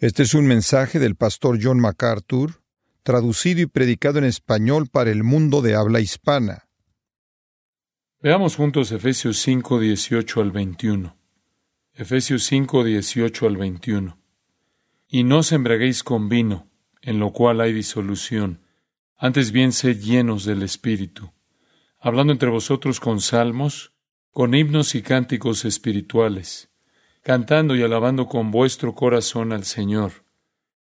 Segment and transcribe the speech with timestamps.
[0.00, 2.62] Este es un mensaje del pastor John MacArthur,
[3.02, 6.70] traducido y predicado en español para el mundo de habla hispana.
[8.22, 11.18] Veamos juntos Efesios 5, 18 al 21.
[11.92, 14.18] Efesios 5, 18 al 21.
[15.06, 16.70] Y no os embriaguéis con vino,
[17.02, 18.62] en lo cual hay disolución,
[19.18, 21.30] antes bien sed llenos del Espíritu,
[21.98, 23.92] hablando entre vosotros con salmos,
[24.30, 26.69] con himnos y cánticos espirituales,
[27.22, 30.24] cantando y alabando con vuestro corazón al Señor,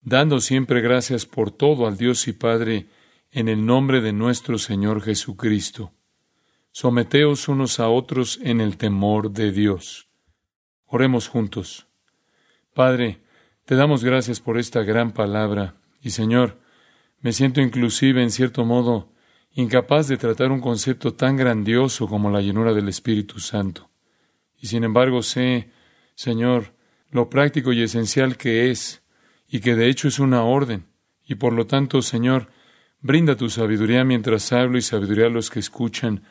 [0.02, 2.86] dando siempre gracias por todo al Dios y Padre,
[3.30, 5.92] en el nombre de nuestro Señor Jesucristo.
[6.70, 10.08] Someteos unos a otros en el temor de Dios.
[10.86, 11.86] Oremos juntos.
[12.72, 13.20] Padre,
[13.64, 16.60] te damos gracias por esta gran palabra y Señor,
[17.20, 19.12] me siento inclusive en cierto modo
[19.52, 23.90] incapaz de tratar un concepto tan grandioso como la llenura del Espíritu Santo.
[24.58, 25.70] Y sin embargo sé,
[26.16, 26.74] Señor,
[27.10, 29.04] lo práctico y esencial que es,
[29.46, 30.86] y que de hecho es una orden.
[31.24, 32.48] Y por lo tanto, Señor,
[33.00, 36.24] brinda tu sabiduría mientras hablo y sabiduría a los que escuchan,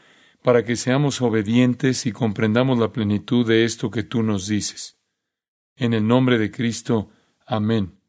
[0.43, 4.99] para que seamos obedientes y comprendamos la plenitud de esto que tú nos dices.
[5.77, 7.09] En el nombre de Cristo,
[7.47, 7.99] Amén.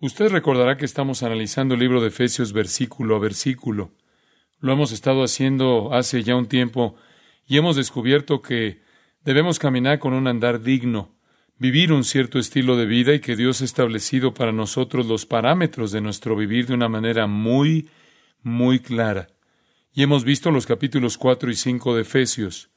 [0.00, 3.92] Usted recordará que estamos analizando el libro de Efesios versículo a versículo.
[4.58, 6.96] Lo hemos estado haciendo hace ya un tiempo
[7.46, 8.82] y hemos descubierto que
[9.26, 11.16] debemos caminar con un andar digno,
[11.58, 15.90] vivir un cierto estilo de vida y que Dios ha establecido para nosotros los parámetros
[15.90, 17.90] de nuestro vivir de una manera muy,
[18.42, 19.26] muy clara.
[19.92, 22.70] Y hemos visto los capítulos 4 y 5 de Efesios.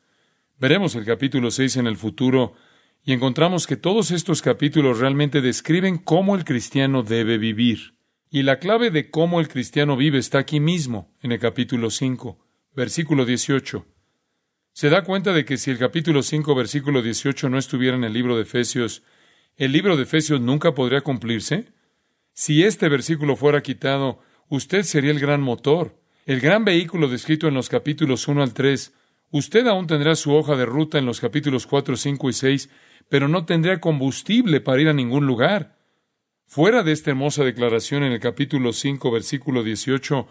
[0.58, 2.56] Veremos el capítulo 6 en el futuro
[3.06, 7.94] y encontramos que todos estos capítulos realmente describen cómo el cristiano debe vivir.
[8.32, 12.40] Y la clave de cómo el cristiano vive está aquí mismo, en el capítulo 5,
[12.76, 13.86] versículo 18.
[14.80, 18.14] ¿Se da cuenta de que si el capítulo 5, versículo 18 no estuviera en el
[18.14, 19.04] libro de Efesios,
[19.58, 21.74] el libro de Efesios nunca podría cumplirse?
[22.32, 27.56] Si este versículo fuera quitado, usted sería el gran motor, el gran vehículo descrito en
[27.56, 28.94] los capítulos 1 al 3.
[29.32, 32.70] Usted aún tendrá su hoja de ruta en los capítulos 4, 5 y 6,
[33.10, 35.76] pero no tendría combustible para ir a ningún lugar.
[36.46, 40.26] Fuera de esta hermosa declaración en el capítulo 5, versículo 18,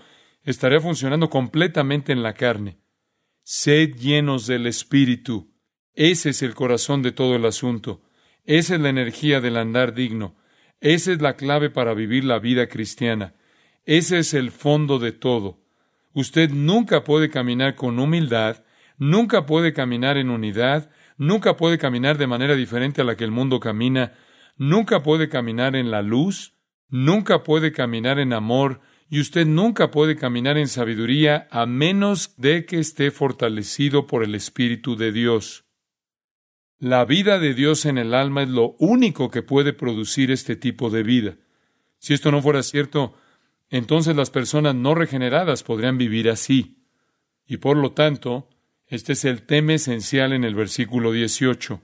[0.45, 2.79] estaría funcionando completamente en la carne.
[3.51, 5.55] Sed llenos del Espíritu.
[5.95, 8.03] Ese es el corazón de todo el asunto.
[8.45, 10.37] Esa es la energía del andar digno.
[10.83, 13.33] Esa es la clave para vivir la vida cristiana.
[13.87, 15.63] Ese es el fondo de todo.
[16.13, 18.65] Usted nunca puede caminar con humildad,
[18.99, 23.31] nunca puede caminar en unidad, nunca puede caminar de manera diferente a la que el
[23.31, 24.13] mundo camina,
[24.59, 26.53] nunca puede caminar en la luz,
[26.91, 32.67] nunca puede caminar en amor, y usted nunca puede caminar en sabiduría a menos de
[32.67, 35.65] que esté fortalecido por el Espíritu de Dios.
[36.79, 40.91] La vida de Dios en el alma es lo único que puede producir este tipo
[40.91, 41.37] de vida.
[41.99, 43.15] Si esto no fuera cierto,
[43.71, 46.85] entonces las personas no regeneradas podrían vivir así.
[47.47, 48.49] Y por lo tanto,
[48.87, 51.81] este es el tema esencial en el versículo 18.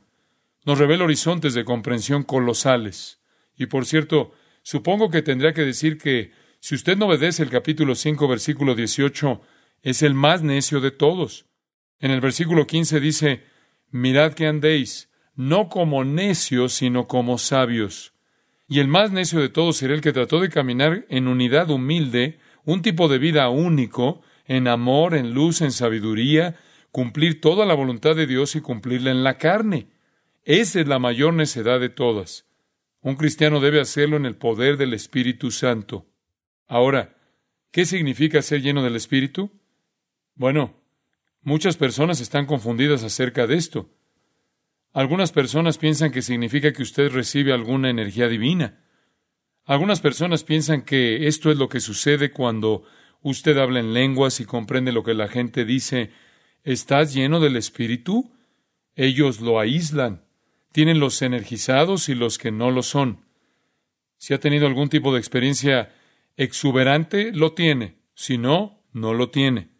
[0.65, 3.21] Nos revela horizontes de comprensión colosales.
[3.57, 6.33] Y por cierto, supongo que tendría que decir que
[6.65, 9.39] si usted no obedece el capítulo 5, versículo 18,
[9.83, 11.45] es el más necio de todos.
[12.01, 13.45] En el versículo 15 dice,
[13.91, 18.15] Mirad que andéis, no como necios, sino como sabios.
[18.67, 22.39] Y el más necio de todos será el que trató de caminar en unidad humilde,
[22.65, 26.57] un tipo de vida único, en amor, en luz, en sabiduría,
[26.91, 29.89] cumplir toda la voluntad de Dios y cumplirla en la carne.
[30.45, 32.47] Esa es la mayor necedad de todas.
[33.03, 36.07] Un cristiano debe hacerlo en el poder del Espíritu Santo.
[36.67, 37.17] Ahora,
[37.71, 39.51] ¿qué significa ser lleno del Espíritu?
[40.35, 40.81] Bueno,
[41.43, 43.91] muchas personas están confundidas acerca de esto.
[44.93, 48.85] Algunas personas piensan que significa que usted recibe alguna energía divina.
[49.65, 52.85] Algunas personas piensan que esto es lo que sucede cuando
[53.23, 56.11] usted habla en lenguas y comprende lo que la gente dice
[56.63, 58.33] ¿Estás lleno del Espíritu?
[58.95, 60.25] Ellos lo aíslan.
[60.73, 63.25] Tienen los energizados y los que no lo son.
[64.17, 65.93] Si ha tenido algún tipo de experiencia
[66.37, 67.99] exuberante, lo tiene.
[68.15, 69.71] Si no, no lo tiene.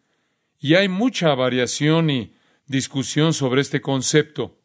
[0.59, 2.35] Y hay mucha variación y
[2.65, 4.61] discusión sobre este concepto.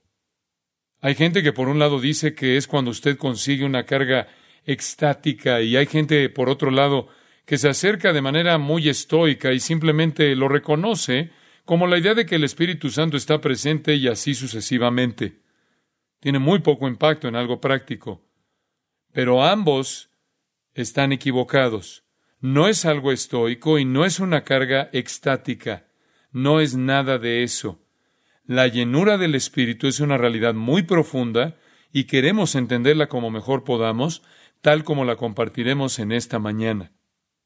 [1.01, 4.29] Hay gente que por un lado dice que es cuando usted consigue una carga
[4.65, 7.09] extática y hay gente por otro lado
[7.47, 11.31] que se acerca de manera muy estoica y simplemente lo reconoce
[11.65, 15.41] como la idea de que el Espíritu Santo está presente y así sucesivamente.
[16.21, 18.23] Tiene muy poco impacto en algo práctico.
[19.13, 20.10] Pero ambos
[20.75, 22.05] están equivocados.
[22.41, 25.89] No es algo estoico y no es una carga extática.
[26.33, 27.81] No es nada de eso.
[28.47, 31.57] La llenura del Espíritu es una realidad muy profunda
[31.93, 34.23] y queremos entenderla como mejor podamos,
[34.61, 36.93] tal como la compartiremos en esta mañana.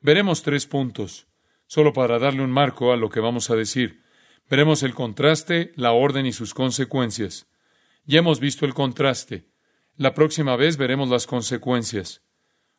[0.01, 1.27] Veremos tres puntos,
[1.67, 4.03] solo para darle un marco a lo que vamos a decir.
[4.51, 7.49] Veremos el contraste, la orden y sus consecuencias.
[8.05, 9.49] Ya hemos visto el contraste.
[9.97, 12.23] La próxima vez veremos las consecuencias.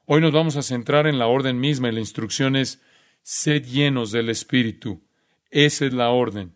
[0.07, 2.79] Hoy nos vamos a centrar en la orden misma y la instrucción es
[3.23, 5.01] sed llenos del Espíritu.
[5.49, 6.55] Esa es la orden.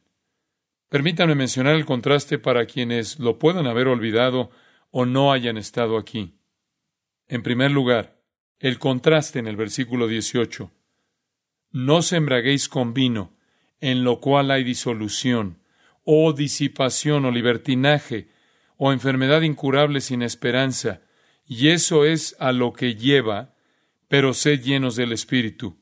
[0.89, 4.51] Permítanme mencionar el contraste para quienes lo puedan haber olvidado
[4.91, 6.35] o no hayan estado aquí.
[7.27, 8.19] En primer lugar,
[8.59, 10.71] el contraste en el versículo 18.
[11.71, 12.21] No se
[12.69, 13.33] con vino,
[13.81, 15.57] en lo cual hay disolución,
[16.03, 18.29] o disipación o libertinaje,
[18.77, 21.01] o enfermedad incurable sin esperanza,
[21.51, 23.55] y eso es a lo que lleva,
[24.07, 25.79] pero sed llenos del Espíritu.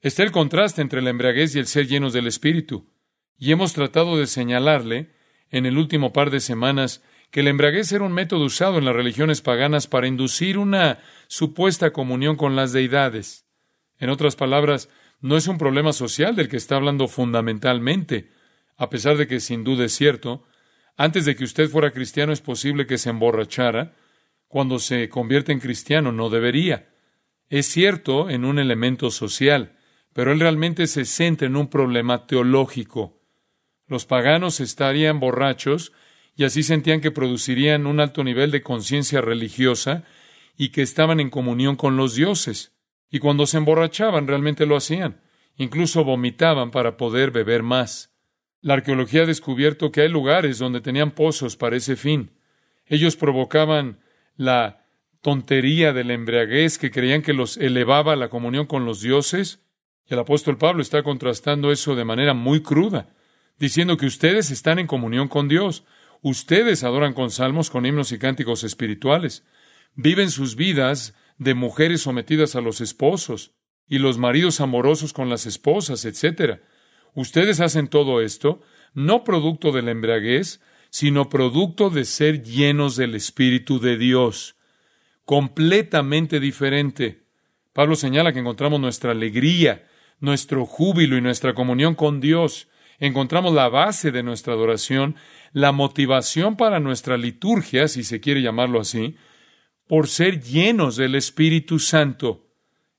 [0.00, 2.88] Está el contraste entre la embriaguez y el ser llenos del Espíritu,
[3.36, 5.10] y hemos tratado de señalarle,
[5.50, 7.02] en el último par de semanas,
[7.32, 11.92] que la embriaguez era un método usado en las religiones paganas para inducir una supuesta
[11.92, 13.44] comunión con las deidades.
[13.98, 14.88] En otras palabras,
[15.20, 18.30] no es un problema social del que está hablando fundamentalmente,
[18.76, 20.44] a pesar de que sin duda es cierto,
[20.96, 23.96] antes de que usted fuera cristiano es posible que se emborrachara.
[24.48, 26.88] Cuando se convierte en cristiano no debería.
[27.48, 29.76] Es cierto en un elemento social,
[30.12, 33.20] pero él realmente se centra en un problema teológico.
[33.86, 35.92] Los paganos estarían borrachos
[36.34, 40.04] y así sentían que producirían un alto nivel de conciencia religiosa
[40.56, 42.72] y que estaban en comunión con los dioses.
[43.10, 45.20] Y cuando se emborrachaban realmente lo hacían.
[45.56, 48.14] Incluso vomitaban para poder beber más.
[48.60, 52.32] La arqueología ha descubierto que hay lugares donde tenían pozos para ese fin.
[52.86, 54.00] Ellos provocaban
[54.36, 54.84] la
[55.22, 59.60] tontería de la embriaguez que creían que los elevaba a la comunión con los dioses.
[60.08, 63.08] Y el apóstol Pablo está contrastando eso de manera muy cruda,
[63.58, 65.84] diciendo que ustedes están en comunión con Dios.
[66.22, 69.44] Ustedes adoran con salmos, con himnos y cánticos espirituales.
[69.94, 73.52] Viven sus vidas de mujeres sometidas a los esposos
[73.88, 76.60] y los maridos amorosos con las esposas, etc.
[77.14, 78.60] Ustedes hacen todo esto
[78.96, 80.60] no producto de la embriaguez,
[80.90, 84.56] sino producto de ser llenos del Espíritu de Dios.
[85.24, 87.24] Completamente diferente.
[87.72, 89.86] Pablo señala que encontramos nuestra alegría,
[90.20, 92.68] nuestro júbilo y nuestra comunión con Dios.
[92.98, 95.16] Encontramos la base de nuestra adoración,
[95.52, 99.16] la motivación para nuestra liturgia, si se quiere llamarlo así,
[99.86, 102.46] por ser llenos del Espíritu Santo.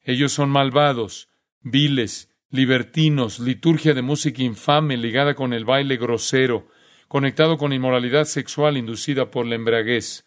[0.03, 1.29] Ellos son malvados,
[1.61, 6.67] viles, libertinos, liturgia de música infame ligada con el baile grosero,
[7.07, 10.25] conectado con inmoralidad sexual inducida por la embriaguez.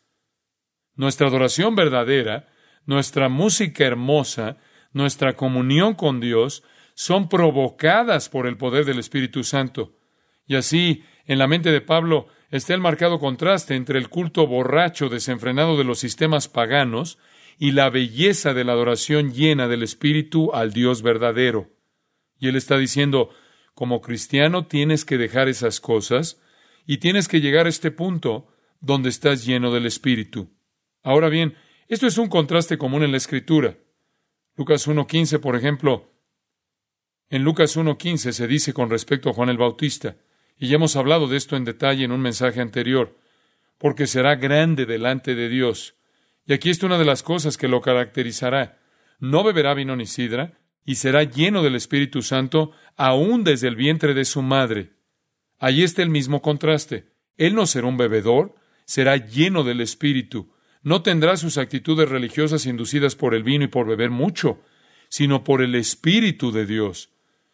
[0.94, 2.48] Nuestra adoración verdadera,
[2.86, 4.58] nuestra música hermosa,
[4.92, 6.62] nuestra comunión con Dios
[6.94, 9.96] son provocadas por el poder del Espíritu Santo.
[10.46, 15.08] Y así, en la mente de Pablo está el marcado contraste entre el culto borracho
[15.08, 17.18] desenfrenado de los sistemas paganos
[17.56, 21.68] y la belleza de la adoración llena del Espíritu al Dios verdadero.
[22.38, 23.30] Y él está diciendo,
[23.74, 26.40] como cristiano tienes que dejar esas cosas
[26.90, 28.48] y tienes que llegar a este punto
[28.80, 30.50] donde estás lleno del Espíritu.
[31.04, 31.54] Ahora bien,
[31.86, 33.78] esto es un contraste común en la Escritura.
[34.56, 36.10] Lucas 1.15, por ejemplo,
[37.28, 40.16] en Lucas 1.15 se dice con respecto a Juan el Bautista,
[40.58, 43.16] y ya hemos hablado de esto en detalle en un mensaje anterior,
[43.78, 45.94] porque será grande delante de Dios.
[46.44, 48.80] Y aquí está una de las cosas que lo caracterizará.
[49.20, 54.12] No beberá vino ni sidra, y será lleno del Espíritu Santo aún desde el vientre
[54.12, 54.98] de su madre.
[55.60, 57.12] Allí está el mismo contraste.
[57.36, 58.54] Él no será un bebedor,
[58.86, 60.52] será lleno del Espíritu.
[60.82, 64.62] No tendrá sus actitudes religiosas inducidas por el vino y por beber mucho,
[65.10, 67.10] sino por el Espíritu de Dios.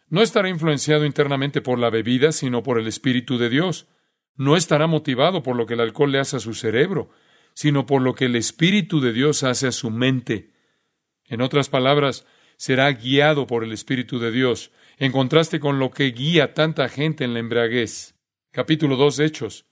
[0.09, 3.89] No estará influenciado internamente por la bebida, sino por el Espíritu de Dios.
[4.37, 7.11] No estará motivado por lo que el alcohol le hace a su cerebro,
[7.55, 10.53] sino por lo que el Espíritu de Dios hace a su mente.
[11.27, 12.25] En otras palabras,
[12.57, 17.25] será guiado por el Espíritu de Dios, en contraste con lo que guía tanta gente
[17.25, 18.15] en la embriaguez.
[18.51, 19.67] Capítulo 2 de Hechos.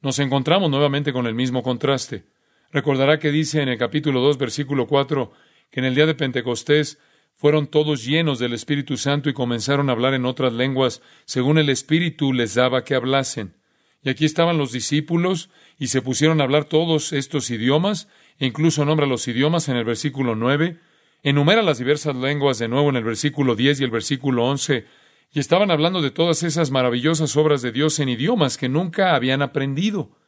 [0.00, 2.24] Nos encontramos nuevamente con el mismo contraste.
[2.72, 5.32] Recordará que dice en el capítulo 2, versículo 4,
[5.70, 6.98] que en el día de Pentecostés
[7.34, 11.68] fueron todos llenos del Espíritu Santo y comenzaron a hablar en otras lenguas según el
[11.68, 13.56] Espíritu les daba que hablasen.
[14.02, 18.08] Y aquí estaban los discípulos y se pusieron a hablar todos estos idiomas,
[18.38, 20.78] e incluso nombra los idiomas en el versículo 9,
[21.22, 24.86] enumera las diversas lenguas de nuevo en el versículo 10 y el versículo 11,
[25.32, 29.42] y estaban hablando de todas esas maravillosas obras de Dios en idiomas que nunca habían
[29.42, 30.18] aprendido.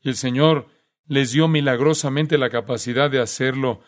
[0.00, 0.68] Y el Señor
[1.08, 3.80] les dio milagrosamente la capacidad de hacerlo.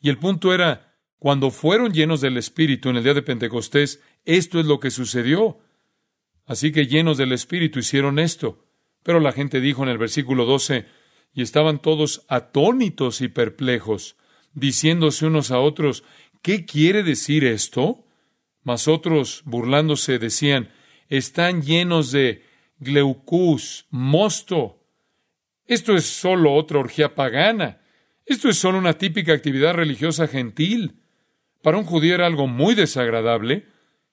[0.00, 4.58] Y el punto era, cuando fueron llenos del Espíritu en el día de Pentecostés, esto
[4.58, 5.58] es lo que sucedió.
[6.46, 8.64] Así que llenos del Espíritu hicieron esto.
[9.02, 10.86] Pero la gente dijo en el versículo 12,
[11.34, 14.16] y estaban todos atónitos y perplejos,
[14.56, 16.02] diciéndose unos a otros,
[16.42, 18.04] ¿qué quiere decir esto?
[18.64, 20.70] Mas otros, burlándose, decían,
[21.08, 22.42] están llenos de
[22.78, 24.82] gleucus, mosto.
[25.66, 27.80] Esto es solo otra orgía pagana.
[28.24, 31.00] Esto es solo una típica actividad religiosa gentil.
[31.62, 33.66] Para un judío era algo muy desagradable.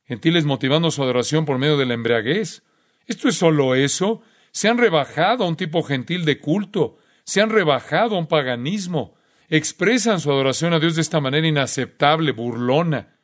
[0.03, 2.63] Gentiles motivando su adoración por medio de la embriaguez.
[3.07, 4.21] Esto es solo eso.
[4.51, 6.97] Se han rebajado a un tipo gentil de culto.
[7.23, 9.15] Se han rebajado a un paganismo.
[9.55, 13.19] Expresan su adoración a Dios de esta manera inaceptable, burlona.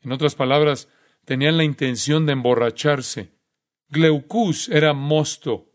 [0.00, 0.88] En otras palabras,
[1.26, 3.34] tenían la intención de emborracharse.
[3.90, 5.74] Gleucus era mosto.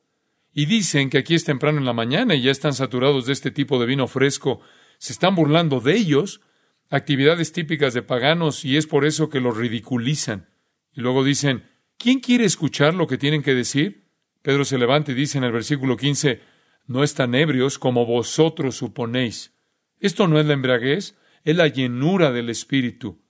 [0.52, 3.52] Y dicen que aquí es temprano en la mañana y ya están saturados de este
[3.52, 4.62] tipo de vino fresco.
[4.98, 6.42] Se están burlando de ellos,
[6.90, 10.50] actividades típicas de paganos, y es por eso que los ridiculizan.
[10.94, 14.08] Y luego dicen, ¿quién quiere escuchar lo que tienen que decir?
[14.42, 16.42] Pedro se levanta y dice en el versículo 15,
[16.88, 19.54] no están ebrios como vosotros suponéis.
[20.02, 23.22] Esto no es la embriaguez, es la llenura del Espíritu.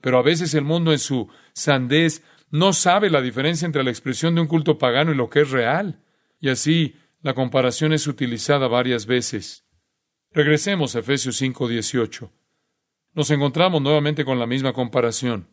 [0.00, 4.34] Pero a veces el mundo en su sandez no sabe la diferencia entre la expresión
[4.34, 6.02] de un culto pagano y lo que es real.
[6.40, 9.64] Y así la comparación es utilizada varias veces.
[10.30, 12.30] Regresemos a Efesios 5:18.
[13.12, 15.48] Nos encontramos nuevamente con la misma comparación.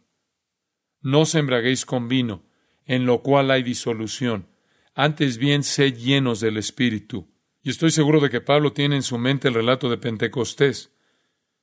[1.01, 2.43] No se embraguéis con vino,
[2.85, 4.47] en lo cual hay disolución.
[4.93, 7.30] Antes bien, sed llenos del Espíritu.
[7.63, 10.91] Y estoy seguro de que Pablo tiene en su mente el relato de Pentecostés.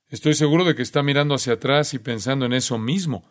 [0.07, 3.29] Estoy seguro de que está mirando hacia atrás y pensando en eso mismo.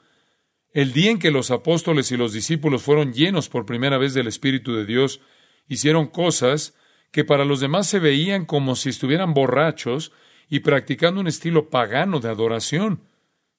[0.73, 4.27] El día en que los apóstoles y los discípulos fueron llenos por primera vez del
[4.27, 5.21] Espíritu de Dios,
[5.67, 6.75] hicieron cosas
[7.11, 10.13] que para los demás se veían como si estuvieran borrachos
[10.49, 13.03] y practicando un estilo pagano de adoración.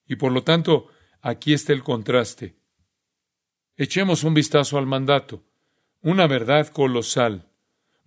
[0.07, 0.87] Y por lo tanto,
[1.21, 2.55] aquí está el contraste.
[3.75, 5.43] Echemos un vistazo al mandato.
[6.01, 7.48] Una verdad colosal.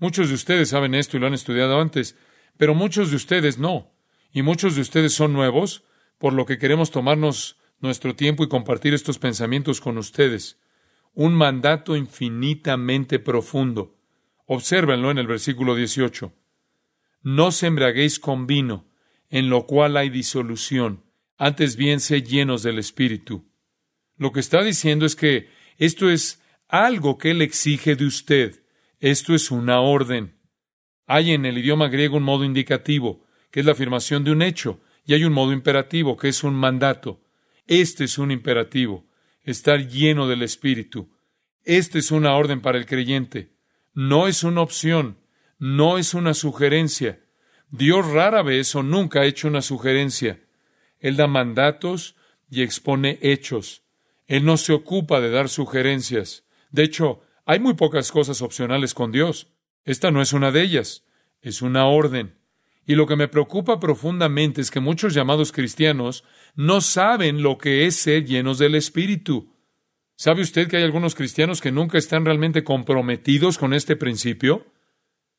[0.02, 2.16] Muchos de ustedes saben esto y lo han estudiado antes,
[2.56, 3.94] pero muchos de ustedes no.
[4.32, 5.84] Y muchos de ustedes son nuevos,
[6.18, 10.58] por lo que queremos tomarnos nuestro tiempo y compartir estos pensamientos con ustedes.
[11.14, 13.96] Un mandato infinitamente profundo.
[14.44, 16.32] Obsérvenlo en el versículo 18.
[17.22, 18.90] No se embriaguéis con vino,
[19.30, 21.04] en lo cual hay disolución,
[21.38, 23.48] antes bien sé llenos del Espíritu.
[24.16, 28.61] Lo que está diciendo es que esto es algo que Él exige de usted.
[29.02, 30.38] Esto es una orden.
[31.08, 34.80] Hay en el idioma griego un modo indicativo, que es la afirmación de un hecho,
[35.04, 37.20] y hay un modo imperativo, que es un mandato.
[37.66, 39.04] Este es un imperativo,
[39.42, 41.10] estar lleno del Espíritu.
[41.64, 43.50] Este es una orden para el creyente.
[43.92, 45.18] No es una opción,
[45.58, 47.24] no es una sugerencia.
[47.72, 50.44] Dios rara vez o nunca ha hecho una sugerencia.
[51.00, 52.14] Él da mandatos
[52.48, 53.82] y expone hechos.
[54.28, 56.44] Él no se ocupa de dar sugerencias.
[56.70, 59.48] De hecho, hay muy pocas cosas opcionales con Dios.
[59.84, 61.04] Esta no es una de ellas,
[61.40, 62.38] es una orden.
[62.86, 67.86] Y lo que me preocupa profundamente es que muchos llamados cristianos no saben lo que
[67.86, 69.54] es ser llenos del Espíritu.
[70.16, 74.66] ¿Sabe usted que hay algunos cristianos que nunca están realmente comprometidos con este principio?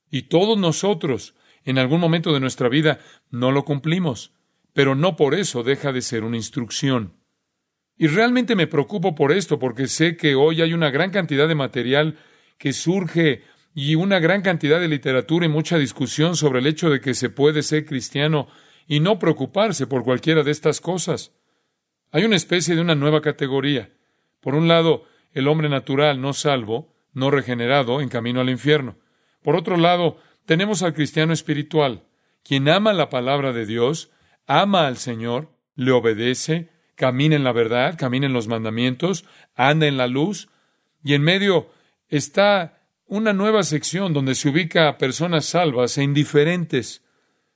[0.10, 4.33] Y todos nosotros, en algún momento de nuestra vida, no lo cumplimos,
[4.74, 7.13] pero no por eso deja de ser una instrucción.
[7.97, 11.55] Y realmente me preocupo por esto, porque sé que hoy hay una gran cantidad de
[11.55, 12.17] material
[12.57, 13.43] que surge
[13.75, 17.29] y una gran cantidad de literatura y mucha discusión sobre el hecho de que se
[17.29, 18.47] puede ser cristiano
[18.88, 21.31] y no preocuparse por cualquiera de estas cosas.
[22.12, 23.91] Hay una especie de una nueva categoría.
[24.39, 28.97] Por un lado, el hombre natural no salvo, no regenerado, en camino al infierno.
[29.41, 32.03] Por otro lado, tenemos al cristiano espiritual,
[32.43, 34.12] quien ama la palabra de Dios,
[34.45, 39.97] ama al Señor, le obedece, camina en la verdad, camina en los mandamientos, anda en
[39.97, 40.50] la luz,
[41.03, 41.69] y en medio
[42.09, 47.03] está una nueva sección donde se ubica a personas salvas e indiferentes.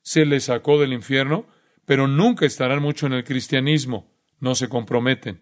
[0.01, 1.47] Se les sacó del infierno,
[1.85, 5.41] pero nunca estarán mucho en el cristianismo, no se comprometen.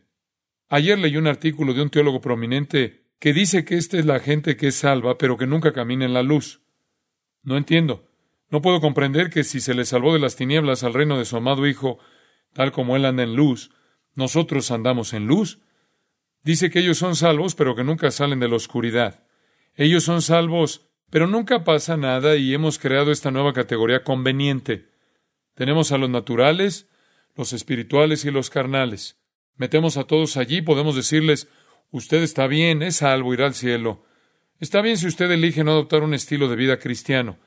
[0.69, 4.57] Ayer leí un artículo de un teólogo prominente que dice que esta es la gente
[4.57, 6.61] que es salva, pero que nunca camina en la luz.
[7.43, 8.07] No entiendo.
[8.49, 11.37] No puedo comprender que si se le salvó de las tinieblas al reino de su
[11.37, 11.99] amado Hijo,
[12.53, 13.71] tal como Él anda en luz,
[14.15, 15.59] nosotros andamos en luz.
[16.43, 19.23] Dice que ellos son salvos, pero que nunca salen de la oscuridad.
[19.75, 24.89] Ellos son salvos, pero nunca pasa nada y hemos creado esta nueva categoría conveniente.
[25.53, 26.89] Tenemos a los naturales,
[27.35, 29.17] los espirituales y los carnales.
[29.55, 31.47] Metemos a todos allí, podemos decirles,
[31.91, 34.05] usted está bien, es salvo, irá al cielo.
[34.59, 37.37] Está bien si usted elige no adoptar un estilo de vida cristiano.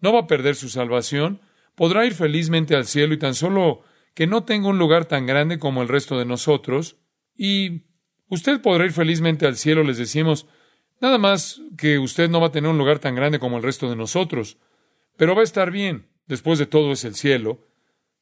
[0.00, 1.40] No va a perder su salvación,
[1.74, 3.82] podrá ir felizmente al cielo y tan solo
[4.18, 6.96] que no tenga un lugar tan grande como el resto de nosotros.
[7.36, 7.84] Y
[8.26, 10.48] usted podrá ir felizmente al cielo, les decimos,
[11.00, 13.88] nada más que usted no va a tener un lugar tan grande como el resto
[13.88, 14.58] de nosotros.
[15.16, 17.64] Pero va a estar bien, después de todo es el cielo,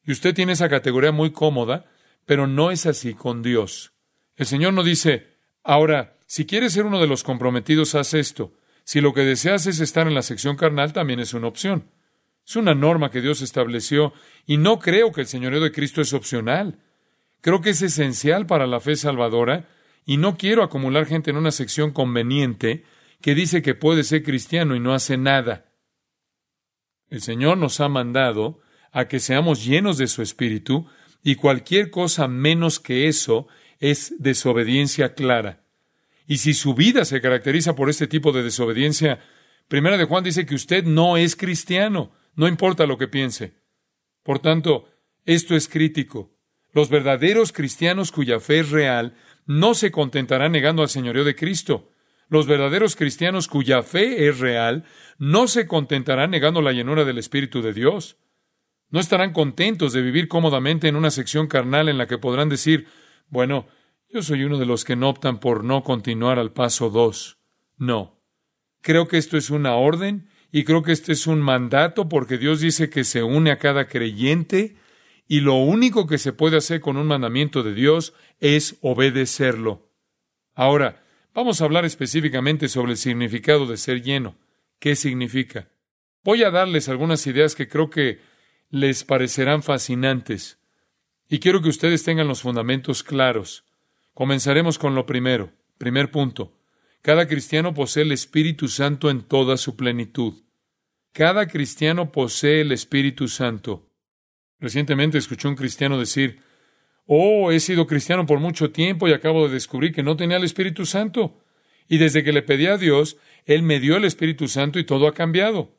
[0.05, 1.87] y usted tiene esa categoría muy cómoda,
[2.27, 3.95] pero no es así con Dios.
[4.37, 5.29] El Señor no dice,
[5.63, 8.53] ahora, si quieres ser uno de los comprometidos, haz esto.
[8.85, 11.91] Si lo que deseas es estar en la sección carnal, también es una opción.
[12.47, 14.13] Es una norma que Dios estableció
[14.47, 16.79] y no creo que el señorío de Cristo es opcional.
[17.41, 19.69] Creo que es esencial para la fe salvadora
[20.05, 22.85] y no quiero acumular gente en una sección conveniente
[23.21, 25.67] que dice que puede ser cristiano y no hace nada.
[27.09, 28.61] El Señor nos ha mandado
[28.93, 30.87] a que seamos llenos de su Espíritu,
[31.23, 33.49] y cualquier cosa menos que eso
[33.81, 35.65] es desobediencia clara.
[36.29, 39.21] Y si su vida se caracteriza por este tipo de desobediencia,
[39.69, 43.57] Primera de Juan dice que usted no es cristiano, no importa lo que piense.
[44.23, 44.89] Por tanto,
[45.25, 46.37] esto es crítico.
[46.73, 49.15] Los verdaderos cristianos cuya fe es real
[49.47, 51.91] no se contentarán negando al señorío de Cristo.
[52.29, 54.85] Los verdaderos cristianos cuya fe es real
[55.19, 58.19] no se contentarán negando la llenura del Espíritu de Dios.
[58.91, 62.87] No estarán contentos de vivir cómodamente en una sección carnal en la que podrán decir,
[63.29, 63.67] bueno,
[64.09, 67.39] yo soy uno de los que no optan por no continuar al paso dos.
[67.77, 68.23] No.
[68.83, 72.61] Creo que esto es una orden y creo que este es un mandato porque Dios
[72.61, 74.75] dice que se une a cada creyente
[75.29, 79.91] y lo único que se puede hacer con un mandamiento de Dios es obedecerlo.
[80.55, 84.39] Ahora, vamos a hablar específicamente sobre el significado de ser lleno.
[84.79, 85.69] ¿Qué significa?
[86.25, 88.21] Voy a darles algunas ideas que creo que
[88.71, 90.59] les parecerán fascinantes.
[91.29, 93.67] Y quiero que ustedes tengan los fundamentos claros.
[94.15, 95.53] Comenzaremos con lo primero.
[95.77, 96.57] Primer punto.
[97.03, 100.46] Cada cristiano posee el Espíritu Santo en toda su plenitud.
[101.17, 103.89] Cada cristiano posee el Espíritu Santo.
[104.61, 106.43] Recientemente escuché un cristiano decir,
[107.07, 110.45] Oh, he sido cristiano por mucho tiempo y acabo de descubrir que no tenía el
[110.45, 111.43] Espíritu Santo.
[111.89, 115.09] Y desde que le pedí a Dios, Él me dio el Espíritu Santo y todo
[115.09, 115.75] ha cambiado.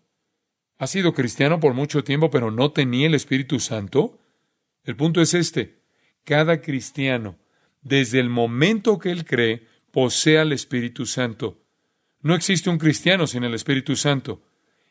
[0.79, 4.19] ¿Ha sido cristiano por mucho tiempo pero no tenía el Espíritu Santo?
[4.85, 5.83] El punto es este.
[6.23, 7.37] Cada cristiano,
[7.83, 11.63] desde el momento que él cree, posee al Espíritu Santo.
[12.23, 14.41] No existe un cristiano sin el Espíritu Santo.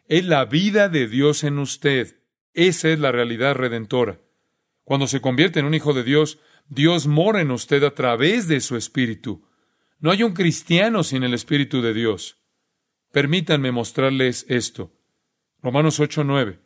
[0.08, 2.20] Es la vida de Dios en usted.
[2.54, 4.20] Esa es la realidad redentora.
[4.84, 6.38] Cuando se convierte en un hijo de Dios,
[6.68, 9.44] Dios mora en usted a través de su Espíritu.
[9.98, 12.38] No hay un cristiano sin el Espíritu de Dios.
[13.10, 14.92] Permítanme mostrarles esto.
[15.60, 16.60] Romanos 8:9.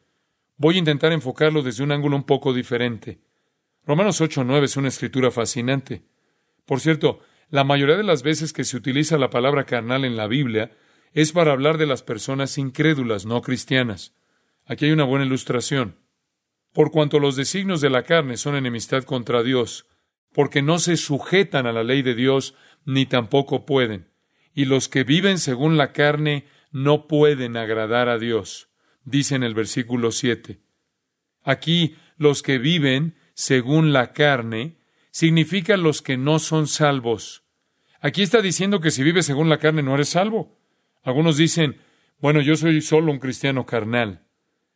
[0.59, 3.20] Voy a intentar enfocarlo desde un ángulo un poco diferente.
[3.87, 6.03] Romanos 8:9 es una escritura fascinante.
[6.66, 10.26] Por cierto, la mayoría de las veces que se utiliza la palabra carnal en la
[10.26, 10.76] Biblia
[11.12, 14.14] es para hablar de las personas incrédulas, no cristianas.
[14.66, 15.96] Aquí hay una buena ilustración.
[16.73, 19.87] Por cuanto los designios de la carne son enemistad contra Dios,
[20.33, 24.09] porque no se sujetan a la ley de Dios, ni tampoco pueden.
[24.55, 28.70] Y los que viven según la carne no pueden agradar a Dios
[29.05, 30.61] dice en el versículo 7.
[31.42, 34.79] Aquí los que viven según la carne
[35.11, 37.44] significa los que no son salvos.
[38.01, 40.59] Aquí está diciendo que si vives según la carne no eres salvo.
[41.02, 41.78] Algunos dicen,
[42.18, 44.26] bueno, yo soy solo un cristiano carnal.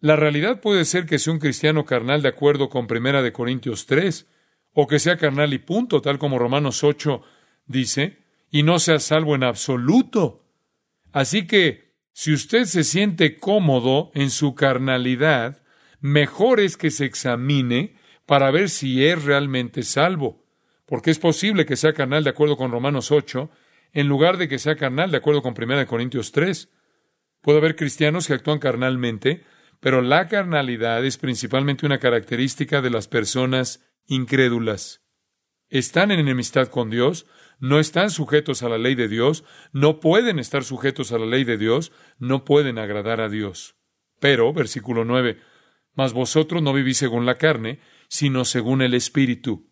[0.00, 3.86] La realidad puede ser que sea un cristiano carnal de acuerdo con Primera de Corintios
[3.86, 4.26] 3,
[4.72, 7.22] o que sea carnal y punto, tal como Romanos 8
[7.66, 8.18] dice,
[8.50, 10.44] y no sea salvo en absoluto.
[11.12, 15.62] Así que si usted se siente cómodo en su carnalidad,
[16.00, 20.44] mejor es que se examine para ver si es realmente salvo,
[20.86, 23.50] porque es posible que sea carnal de acuerdo con Romanos 8,
[23.94, 26.68] en lugar de que sea carnal de acuerdo con 1 Corintios 3.
[27.40, 29.44] Puede haber cristianos que actúan carnalmente,
[29.80, 35.02] pero la carnalidad es principalmente una característica de las personas incrédulas.
[35.68, 37.26] Están en enemistad con Dios,
[37.60, 41.44] no están sujetos a la ley de Dios, no pueden estar sujetos a la ley
[41.44, 43.76] de Dios, no pueden agradar a Dios.
[44.20, 45.38] Pero, versículo 9,
[45.94, 49.70] mas vosotros no vivís según la carne, sino según el Espíritu.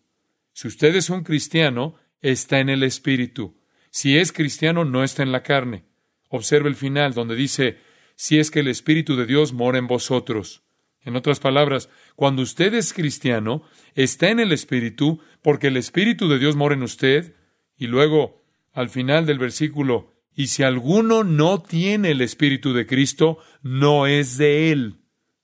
[0.53, 3.62] Si usted es un cristiano, está en el Espíritu.
[3.95, 5.83] Si es cristiano, no está en la carne.
[6.27, 7.77] Observe el final, donde dice,
[8.15, 10.63] si es que el Espíritu de Dios mora en vosotros.
[11.01, 13.61] En otras palabras, cuando usted es cristiano,
[13.93, 17.35] está en el Espíritu, porque el Espíritu de Dios mora en usted,
[17.77, 23.37] y luego, al final del versículo, Y si alguno no tiene el Espíritu de Cristo,
[23.61, 25.01] no es de él.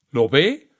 [0.09, 0.71] ¿Lo ve?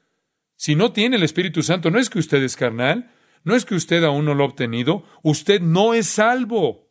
[0.56, 3.12] Si no tiene el Espíritu Santo, no es que usted es carnal,
[3.44, 6.89] no es que usted aún no lo ha obtenido, usted no es salvo.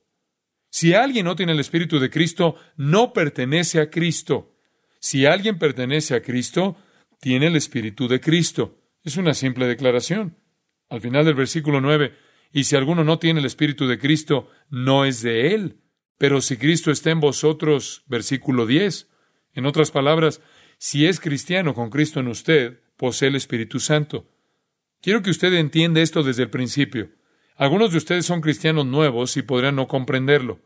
[0.70, 4.54] Si alguien no tiene el Espíritu de Cristo, no pertenece a Cristo.
[5.00, 6.76] Si alguien pertenece a Cristo,
[7.20, 8.78] tiene el Espíritu de Cristo.
[9.02, 10.37] Es una simple declaración.
[10.88, 12.14] Al final del versículo 9,
[12.52, 15.81] y si alguno no tiene el Espíritu de Cristo, no es de él.
[16.18, 19.09] Pero si Cristo está en vosotros, versículo 10,
[19.54, 20.40] en otras palabras,
[20.78, 24.28] si es cristiano con Cristo en usted, posee el Espíritu Santo.
[25.00, 27.11] Quiero que usted entienda esto desde el principio.
[27.59, 30.61] Algunos de ustedes son cristianos nuevos y podrían no comprenderlo.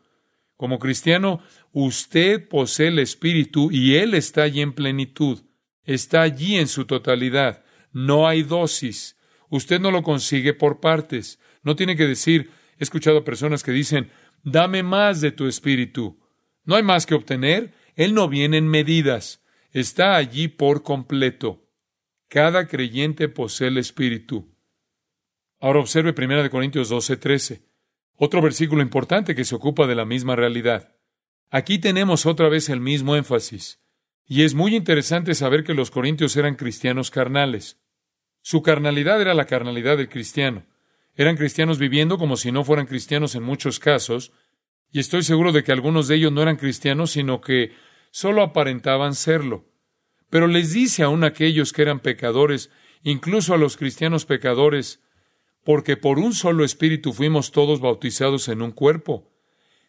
[0.59, 1.41] Como cristiano,
[1.73, 5.41] usted posee el Espíritu y Él está allí en plenitud.
[5.85, 7.65] Está allí en su totalidad.
[7.93, 9.17] No hay dosis.
[9.49, 11.41] Usted no lo consigue por partes.
[11.63, 14.11] No tiene que decir, he escuchado a personas que dicen,
[14.45, 16.21] dame más de tu Espíritu.
[16.65, 17.73] No hay más que obtener.
[17.97, 19.43] Él no viene en medidas.
[19.71, 21.67] Está allí por completo.
[22.29, 24.52] Cada creyente posee el Espíritu.
[25.63, 27.63] Ahora observe 1 Corintios 12, 13.
[28.17, 30.97] Otro versículo importante que se ocupa de la misma realidad.
[31.51, 33.81] Aquí tenemos otra vez el mismo énfasis.
[34.27, 37.79] Y es muy interesante saber que los corintios eran cristianos carnales.
[38.41, 40.67] Su carnalidad era la carnalidad del cristiano.
[41.15, 44.33] Eran cristianos viviendo como si no fueran cristianos en muchos casos,
[44.91, 47.73] y estoy seguro de que algunos de ellos no eran cristianos, sino que
[48.11, 49.73] solo aparentaban serlo
[50.33, 52.71] pero les dice aún a aquellos que eran pecadores,
[53.03, 55.02] incluso a los cristianos pecadores,
[55.65, 59.31] porque por un solo espíritu fuimos todos bautizados en un cuerpo,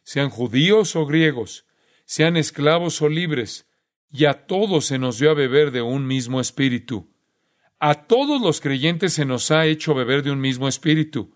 [0.03, 1.65] sean judíos o griegos,
[2.05, 3.67] sean esclavos o libres,
[4.11, 7.09] y a todos se nos dio a beber de un mismo espíritu.
[7.79, 11.35] A todos los creyentes se nos ha hecho beber de un mismo espíritu.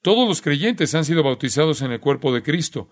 [0.00, 2.90] Todos los creyentes han sido bautizados en el cuerpo de Cristo.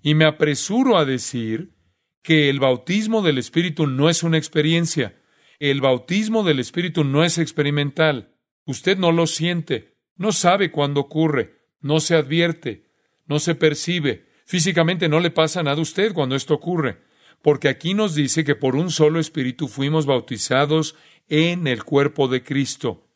[0.00, 1.74] Y me apresuro a decir
[2.22, 5.20] que el bautismo del Espíritu no es una experiencia.
[5.58, 8.34] El bautismo del Espíritu no es experimental.
[8.68, 12.84] Usted no lo siente, no sabe cuándo ocurre, no se advierte,
[13.24, 14.26] no se percibe.
[14.44, 16.98] Físicamente no le pasa nada a usted cuando esto ocurre,
[17.40, 20.96] porque aquí nos dice que por un solo Espíritu fuimos bautizados
[21.30, 23.08] en el cuerpo de Cristo.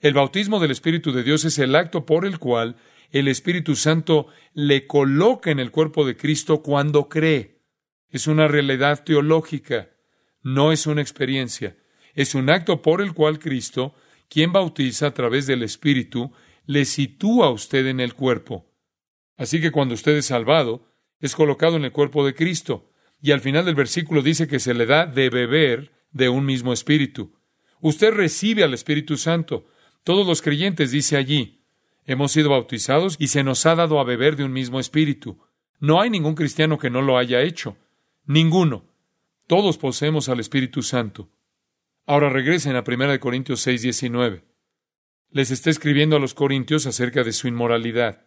[0.00, 2.76] El bautismo del Espíritu de Dios es el acto por el cual
[3.10, 7.60] el Espíritu Santo le coloca en el cuerpo de Cristo cuando cree.
[8.08, 9.90] Es una realidad teológica,
[10.42, 11.76] no es una experiencia.
[12.14, 13.94] Es un acto por el cual Cristo,
[14.30, 16.32] quien bautiza a través del Espíritu,
[16.64, 18.72] le sitúa a usted en el cuerpo.
[19.36, 20.86] Así que cuando usted es salvado,
[21.18, 22.90] es colocado en el cuerpo de Cristo.
[23.20, 26.72] Y al final del versículo dice que se le da de beber de un mismo
[26.72, 27.34] Espíritu.
[27.80, 29.66] Usted recibe al Espíritu Santo.
[30.04, 31.64] Todos los creyentes, dice allí,
[32.06, 35.38] hemos sido bautizados y se nos ha dado a beber de un mismo Espíritu.
[35.80, 37.76] No hay ningún cristiano que no lo haya hecho.
[38.26, 38.84] Ninguno.
[39.48, 41.30] Todos poseemos al Espíritu Santo.
[42.10, 44.42] Ahora regresen a 1 Corintios 6, 19.
[45.30, 48.26] Les está escribiendo a los corintios acerca de su inmoralidad.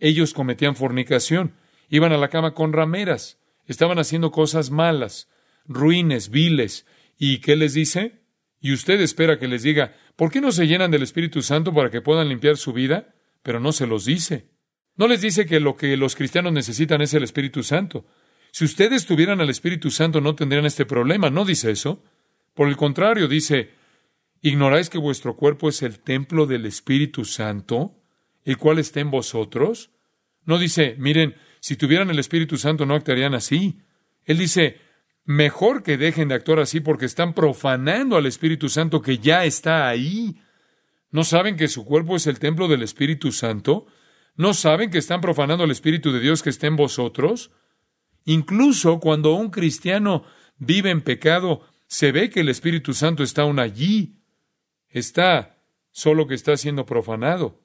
[0.00, 1.54] Ellos cometían fornicación,
[1.88, 5.28] iban a la cama con rameras, estaban haciendo cosas malas,
[5.66, 6.84] ruines, viles.
[7.16, 8.24] ¿Y qué les dice?
[8.60, 11.90] Y usted espera que les diga, ¿por qué no se llenan del Espíritu Santo para
[11.92, 13.14] que puedan limpiar su vida?
[13.44, 14.48] Pero no se los dice.
[14.96, 18.04] No les dice que lo que los cristianos necesitan es el Espíritu Santo.
[18.50, 21.30] Si ustedes tuvieran al Espíritu Santo no tendrían este problema.
[21.30, 22.02] No dice eso.
[22.54, 23.70] Por el contrario, dice,
[24.40, 27.94] ¿ignoráis que vuestro cuerpo es el templo del Espíritu Santo,
[28.44, 29.90] el cual está en vosotros?
[30.44, 33.80] No dice, miren, si tuvieran el Espíritu Santo no actuarían así.
[34.24, 34.80] Él dice,
[35.24, 39.88] mejor que dejen de actuar así porque están profanando al Espíritu Santo que ya está
[39.88, 40.40] ahí.
[41.10, 43.86] ¿No saben que su cuerpo es el templo del Espíritu Santo?
[44.34, 47.50] ¿No saben que están profanando al Espíritu de Dios que está en vosotros?
[48.24, 50.24] Incluso cuando un cristiano
[50.58, 51.62] vive en pecado,
[51.92, 54.16] se ve que el Espíritu Santo está aún allí.
[54.88, 55.58] Está,
[55.90, 57.60] solo que está siendo profanado.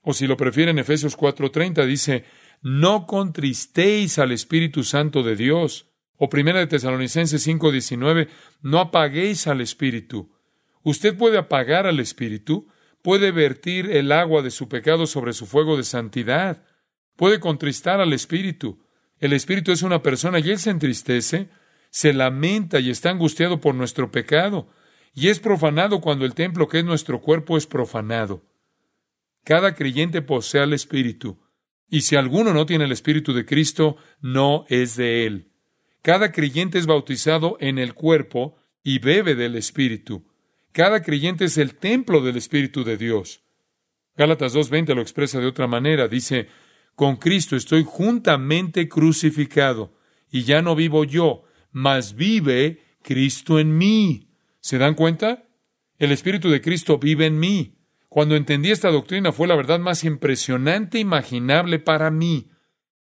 [0.00, 2.24] O si lo prefieren, Efesios 4:30 dice,
[2.62, 5.86] no contristéis al Espíritu Santo de Dios.
[6.16, 8.28] O Primera de Tesalonicenses 5:19,
[8.60, 10.32] no apaguéis al Espíritu.
[10.82, 12.66] Usted puede apagar al Espíritu,
[13.02, 16.64] puede vertir el agua de su pecado sobre su fuego de santidad,
[17.14, 18.84] puede contristar al Espíritu.
[19.20, 21.50] El Espíritu es una persona y Él se entristece,
[21.90, 24.68] se lamenta y está angustiado por nuestro pecado,
[25.12, 28.44] y es profanado cuando el templo que es nuestro cuerpo es profanado.
[29.44, 31.40] Cada creyente posee al Espíritu,
[31.88, 35.50] y si alguno no tiene el Espíritu de Cristo, no es de Él.
[36.02, 40.24] Cada creyente es bautizado en el cuerpo y bebe del Espíritu.
[40.72, 43.42] Cada creyente es el templo del Espíritu de Dios.
[44.16, 46.06] Gálatas 2.20 lo expresa de otra manera.
[46.06, 46.48] Dice,
[46.94, 49.92] Con Cristo estoy juntamente crucificado,
[50.30, 54.28] y ya no vivo yo, mas vive Cristo en mí.
[54.60, 55.44] ¿Se dan cuenta?
[55.98, 57.76] El Espíritu de Cristo vive en mí.
[58.08, 62.50] Cuando entendí esta doctrina fue la verdad más impresionante imaginable para mí,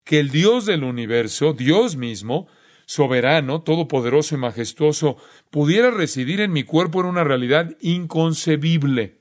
[0.04, 2.48] que el Dios del universo, Dios mismo,
[2.86, 5.16] soberano, todopoderoso y majestuoso,
[5.50, 9.20] pudiera residir en mi cuerpo en una realidad inconcebible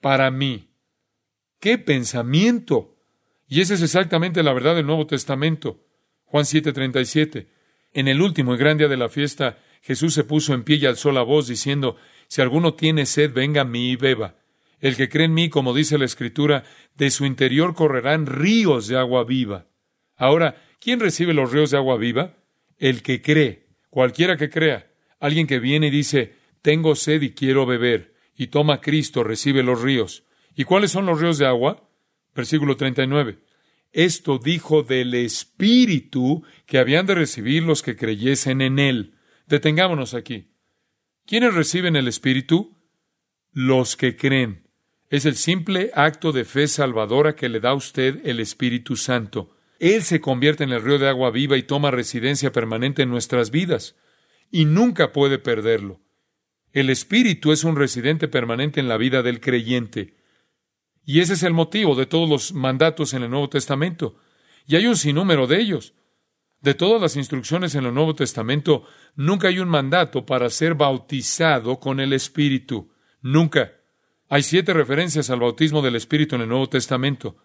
[0.00, 0.68] para mí.
[1.60, 2.96] ¡Qué pensamiento!
[3.46, 5.82] Y esa es exactamente la verdad del Nuevo Testamento.
[6.24, 7.46] Juan 7:37.
[7.94, 10.86] En el último y gran día de la fiesta, Jesús se puso en pie y
[10.86, 14.34] alzó la voz diciendo, Si alguno tiene sed, venga a mí y beba.
[14.80, 16.64] El que cree en mí, como dice la Escritura,
[16.96, 19.68] de su interior correrán ríos de agua viva.
[20.16, 22.34] Ahora, ¿quién recibe los ríos de agua viva?
[22.78, 24.90] El que cree, cualquiera que crea.
[25.20, 29.80] Alguien que viene y dice, tengo sed y quiero beber, y toma Cristo, recibe los
[29.80, 30.24] ríos.
[30.56, 31.88] ¿Y cuáles son los ríos de agua?
[32.34, 33.38] Versículo 39.
[33.94, 39.14] Esto dijo del Espíritu que habían de recibir los que creyesen en Él.
[39.46, 40.50] Detengámonos aquí.
[41.26, 42.76] ¿Quiénes reciben el Espíritu?
[43.52, 44.68] Los que creen.
[45.10, 49.56] Es el simple acto de fe salvadora que le da a usted el Espíritu Santo.
[49.78, 53.52] Él se convierte en el río de agua viva y toma residencia permanente en nuestras
[53.52, 53.94] vidas.
[54.50, 56.00] Y nunca puede perderlo.
[56.72, 60.16] El Espíritu es un residente permanente en la vida del creyente.
[61.04, 64.16] Y ese es el motivo de todos los mandatos en el Nuevo Testamento.
[64.66, 65.94] Y hay un sinnúmero de ellos.
[66.60, 68.84] De todas las instrucciones en el Nuevo Testamento,
[69.16, 72.90] nunca hay un mandato para ser bautizado con el Espíritu.
[73.20, 73.72] Nunca.
[74.30, 77.36] Hay siete referencias al bautismo del Espíritu en el Nuevo Testamento.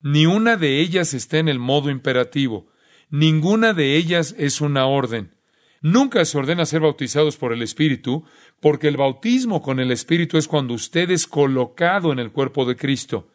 [0.00, 2.68] Ni una de ellas está en el modo imperativo.
[3.10, 5.34] Ninguna de ellas es una orden.
[5.80, 8.24] Nunca se ordena ser bautizados por el Espíritu,
[8.60, 12.76] porque el bautismo con el Espíritu es cuando usted es colocado en el cuerpo de
[12.76, 13.30] Cristo.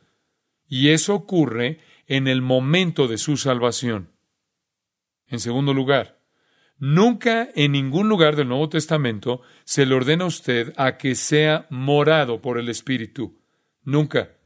[0.67, 4.12] Y eso ocurre en el momento de su salvación.
[5.27, 6.19] En segundo lugar,
[6.77, 11.67] nunca en ningún lugar del Nuevo Testamento se le ordena a usted a que sea
[11.69, 13.39] morado por el Espíritu.
[13.83, 14.38] Nunca.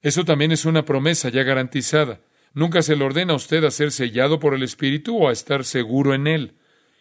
[0.00, 2.20] Eso también es una promesa ya garantizada.
[2.52, 5.64] Nunca se le ordena a usted a ser sellado por el Espíritu o a estar
[5.64, 6.58] seguro en él.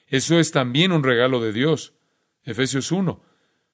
[0.07, 1.93] Eso es también un regalo de Dios.
[2.45, 3.23] Efesios 1.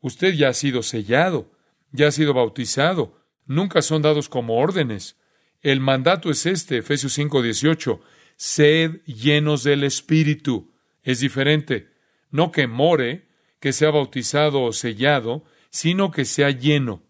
[0.01, 1.51] Usted ya ha sido sellado,
[1.91, 5.17] ya ha sido bautizado, nunca son dados como órdenes.
[5.61, 8.01] El mandato es este, Efesios 5, 18.
[8.35, 10.71] Sed llenos del Espíritu.
[11.03, 11.89] Es diferente.
[12.31, 13.27] No que more,
[13.59, 17.03] que sea bautizado o sellado, sino que sea lleno.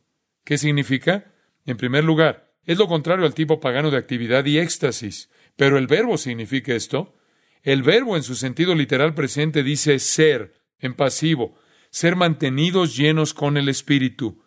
[0.43, 1.31] ¿Qué significa?
[1.65, 5.29] En primer lugar, es lo contrario al tipo pagano de actividad y éxtasis.
[5.55, 7.15] Pero el verbo significa esto.
[7.61, 11.55] El verbo en su sentido literal presente dice ser, en pasivo,
[11.89, 14.43] ser mantenidos llenos con el Espíritu.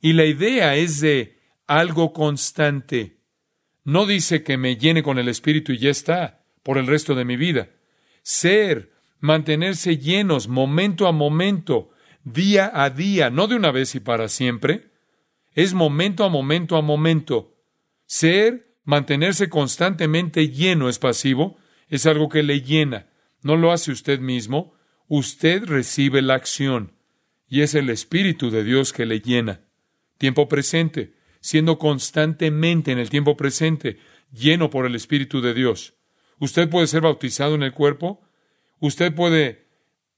[0.00, 3.18] Y la idea es de algo constante.
[3.84, 7.24] No dice que me llene con el Espíritu y ya está, por el resto de
[7.24, 7.70] mi vida.
[8.22, 11.90] Ser, mantenerse llenos momento a momento,
[12.24, 14.90] día a día, no de una vez y para siempre.
[15.54, 17.54] Es momento a momento a momento.
[18.06, 21.56] Ser, mantenerse constantemente lleno es pasivo,
[21.88, 23.06] es algo que le llena.
[23.42, 24.73] No lo hace usted mismo,
[25.08, 26.92] usted recibe la acción
[27.48, 29.60] y es el Espíritu de Dios que le llena.
[30.18, 33.98] Tiempo presente, siendo constantemente en el tiempo presente,
[34.32, 35.94] lleno por el Espíritu de Dios.
[36.38, 38.22] Usted puede ser bautizado en el cuerpo,
[38.80, 39.68] usted puede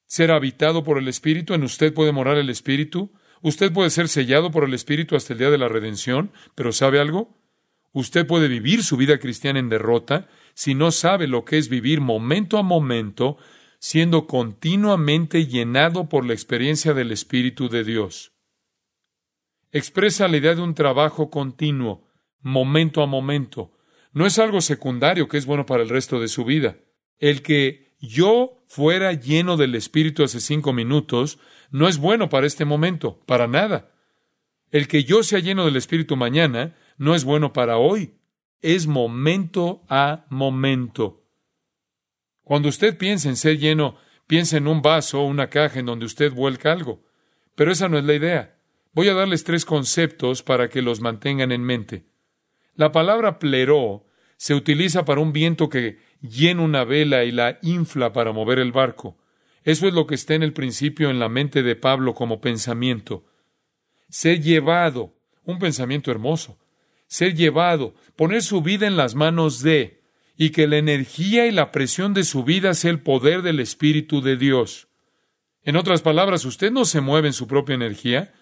[0.07, 4.51] ser habitado por el Espíritu, en usted puede morar el Espíritu, usted puede ser sellado
[4.51, 7.37] por el Espíritu hasta el día de la redención, pero ¿sabe algo?
[7.92, 12.01] Usted puede vivir su vida cristiana en derrota si no sabe lo que es vivir
[12.01, 13.37] momento a momento,
[13.88, 18.33] siendo continuamente llenado por la experiencia del Espíritu de Dios.
[19.70, 23.79] Expresa la idea de un trabajo continuo, momento a momento.
[24.11, 26.79] No es algo secundario que es bueno para el resto de su vida.
[27.20, 31.38] El que yo fuera lleno del Espíritu hace cinco minutos
[31.70, 33.94] no es bueno para este momento, para nada.
[34.72, 38.18] El que yo sea lleno del Espíritu mañana no es bueno para hoy
[38.62, 41.26] es momento a momento.
[42.47, 43.97] Cuando usted piensa en ser lleno,
[44.29, 47.03] piensa en un vaso o una caja en donde usted vuelca algo.
[47.57, 48.57] Pero esa no es la idea.
[48.93, 52.07] Voy a darles tres conceptos para que los mantengan en mente.
[52.75, 54.07] La palabra pleró
[54.37, 58.71] se utiliza para un viento que llena una vela y la infla para mover el
[58.71, 59.19] barco.
[59.65, 63.25] Eso es lo que está en el principio en la mente de Pablo como pensamiento.
[64.09, 66.59] Ser llevado, un pensamiento hermoso
[67.07, 70.03] ser llevado, poner su vida en las manos de,
[70.37, 74.20] y que la energía y la presión de su vida sea el poder del Espíritu
[74.20, 74.88] de Dios.
[75.62, 78.35] En otras palabras, usted no se mueve en su propia energía,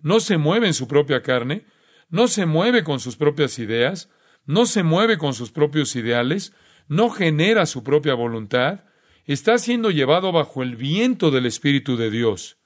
[0.00, 1.64] no se mueve en su propia carne,
[2.08, 4.10] no se mueve con sus propias ideas,
[4.46, 6.52] no se mueve con sus propios ideales,
[6.86, 8.84] no genera su propia voluntad,
[9.24, 12.58] está siendo llevado bajo el viento del Espíritu de Dios.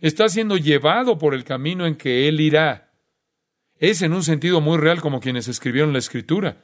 [0.00, 2.92] Está siendo llevado por el camino en que Él irá.
[3.78, 6.62] Es en un sentido muy real como quienes escribieron la Escritura,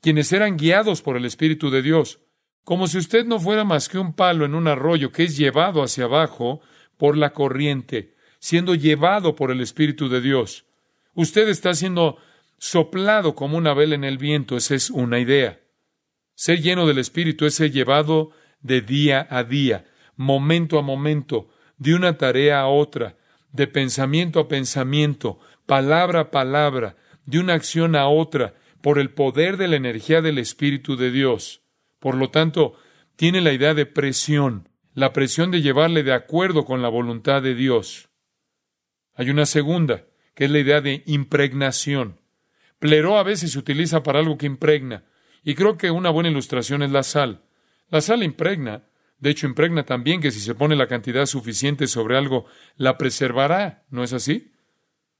[0.00, 2.20] quienes eran guiados por el Espíritu de Dios,
[2.64, 5.82] como si usted no fuera más que un palo en un arroyo que es llevado
[5.82, 6.60] hacia abajo
[6.96, 10.66] por la corriente, siendo llevado por el Espíritu de Dios.
[11.14, 12.18] Usted está siendo
[12.58, 15.60] soplado como una vela en el viento, esa es una idea.
[16.34, 18.30] Ser lleno del Espíritu es ser llevado
[18.60, 23.16] de día a día, momento a momento, de una tarea a otra,
[23.52, 29.56] de pensamiento a pensamiento, palabra a palabra, de una acción a otra, por el poder
[29.56, 31.62] de la energía del Espíritu de Dios.
[31.98, 32.74] Por lo tanto,
[33.16, 37.54] tiene la idea de presión, la presión de llevarle de acuerdo con la voluntad de
[37.54, 38.08] Dios.
[39.14, 42.20] Hay una segunda, que es la idea de impregnación.
[42.78, 45.04] Pleró a veces se utiliza para algo que impregna,
[45.42, 47.42] y creo que una buena ilustración es la sal.
[47.88, 48.84] La sal impregna,
[49.18, 53.84] de hecho impregna también que si se pone la cantidad suficiente sobre algo, la preservará,
[53.90, 54.52] ¿no es así?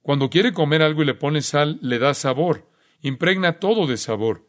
[0.02, 2.67] Cuando quiere comer algo y le pone sal, le da sabor,
[3.00, 4.48] impregna todo de sabor.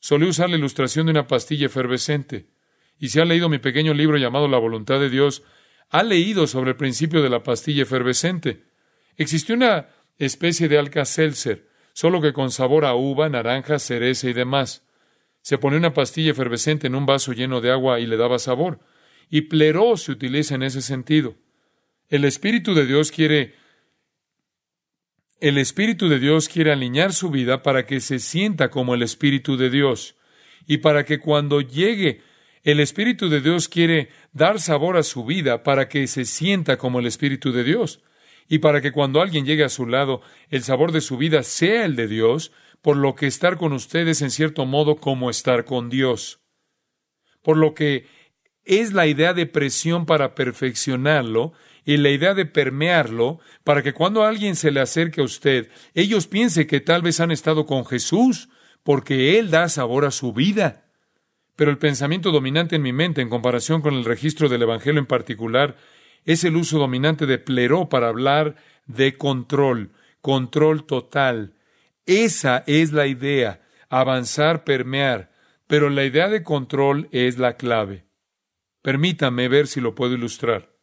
[0.00, 2.50] Solí usar la ilustración de una pastilla efervescente,
[2.98, 5.42] y si ha leído mi pequeño libro llamado La voluntad de Dios,
[5.90, 8.64] ha leído sobre el principio de la pastilla efervescente.
[9.16, 14.86] Existió una especie de Alka-Seltzer, solo que con sabor a uva, naranja, cereza y demás.
[15.40, 18.80] Se ponía una pastilla efervescente en un vaso lleno de agua y le daba sabor.
[19.30, 21.36] Y pleró se utiliza en ese sentido.
[22.08, 23.54] El Espíritu de Dios quiere
[25.40, 29.56] el Espíritu de Dios quiere alinear su vida para que se sienta como el Espíritu
[29.56, 30.16] de Dios
[30.66, 32.22] y para que cuando llegue
[32.64, 36.98] el Espíritu de Dios quiere dar sabor a su vida para que se sienta como
[36.98, 38.02] el Espíritu de Dios
[38.48, 41.84] y para que cuando alguien llegue a su lado el sabor de su vida sea
[41.84, 42.50] el de Dios,
[42.82, 46.40] por lo que estar con ustedes en cierto modo como estar con Dios.
[47.42, 48.06] Por lo que
[48.64, 51.52] es la idea de presión para perfeccionarlo
[51.88, 56.26] y la idea de permearlo para que cuando alguien se le acerque a usted, ellos
[56.26, 58.50] piensen que tal vez han estado con Jesús,
[58.82, 60.84] porque Él da sabor a su vida.
[61.56, 65.06] Pero el pensamiento dominante en mi mente, en comparación con el registro del Evangelio en
[65.06, 65.76] particular,
[66.26, 71.54] es el uso dominante de pleró para hablar de control, control total.
[72.04, 75.32] Esa es la idea, avanzar, permear,
[75.66, 78.04] pero la idea de control es la clave.
[78.82, 80.77] Permítame ver si lo puedo ilustrar.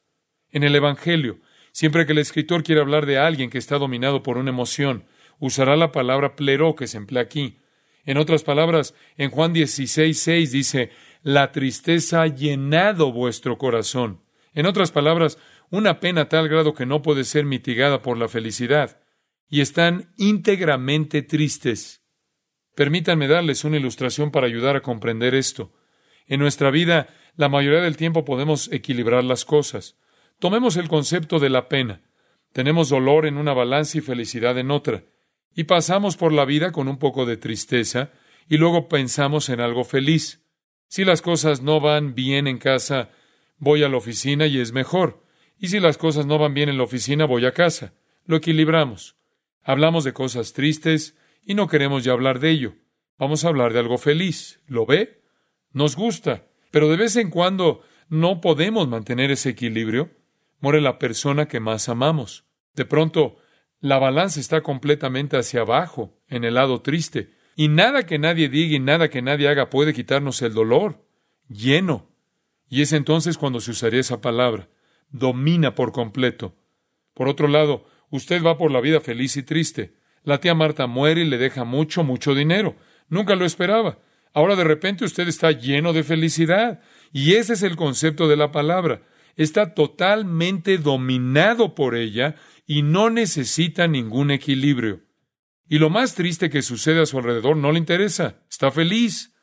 [0.56, 1.42] En el Evangelio,
[1.74, 5.04] siempre que el escritor quiere hablar de alguien que está dominado por una emoción,
[5.38, 7.60] usará la palabra pleró que se emplea aquí.
[8.06, 10.92] En otras palabras, en Juan 16, 6 dice,
[11.24, 14.22] la tristeza ha llenado vuestro corazón.
[14.54, 15.38] En otras palabras,
[15.72, 19.02] una pena tal grado que no puede ser mitigada por la felicidad,
[19.50, 22.02] y están íntegramente tristes.
[22.76, 25.74] Permítanme darles una ilustración para ayudar a comprender esto.
[26.28, 29.98] En nuestra vida, la mayoría del tiempo podemos equilibrar las cosas.
[30.46, 32.04] Tomemos el concepto de la pena.
[32.54, 35.04] Tenemos dolor en una balanza y felicidad en otra.
[35.56, 38.12] Y pasamos por la vida con un poco de tristeza
[38.48, 40.46] y luego pensamos en algo feliz.
[40.88, 43.10] Si las cosas no van bien en casa,
[43.58, 45.24] voy a la oficina y es mejor.
[45.58, 47.96] Y si las cosas no van bien en la oficina, voy a casa.
[48.28, 49.16] Lo equilibramos.
[49.64, 52.76] Hablamos de cosas tristes y no queremos ya hablar de ello.
[53.18, 54.62] Vamos a hablar de algo feliz.
[54.68, 55.24] ¿Lo ve?
[55.72, 56.46] Nos gusta.
[56.70, 60.12] Pero de vez en cuando no podemos mantener ese equilibrio
[60.74, 62.46] la persona que más amamos.
[62.74, 63.38] De pronto,
[63.80, 68.76] la balanza está completamente hacia abajo, en el lado triste, y nada que nadie diga
[68.76, 71.06] y nada que nadie haga puede quitarnos el dolor,
[71.48, 72.10] lleno.
[72.68, 74.70] Y es entonces cuando se usaría esa palabra,
[75.10, 76.56] domina por completo.
[77.14, 79.96] Por otro lado, usted va por la vida feliz y triste.
[80.24, 82.76] La tía Marta muere y le deja mucho, mucho dinero.
[83.08, 84.00] Nunca lo esperaba.
[84.34, 86.82] Ahora de repente usted está lleno de felicidad.
[87.14, 89.04] Y ese es el concepto de la palabra
[89.36, 95.02] está totalmente dominado por ella y no necesita ningún equilibrio.
[95.68, 99.34] Y lo más triste que sucede a su alrededor no le interesa, está feliz.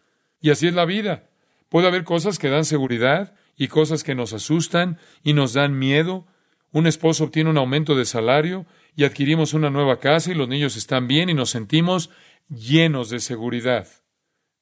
[0.40, 1.30] Y así es la vida.
[1.68, 6.26] Puede haber cosas que dan seguridad y cosas que nos asustan y nos dan miedo.
[6.70, 10.76] Un esposo obtiene un aumento de salario y adquirimos una nueva casa y los niños
[10.76, 12.10] están bien y nos sentimos
[12.48, 13.88] llenos de seguridad.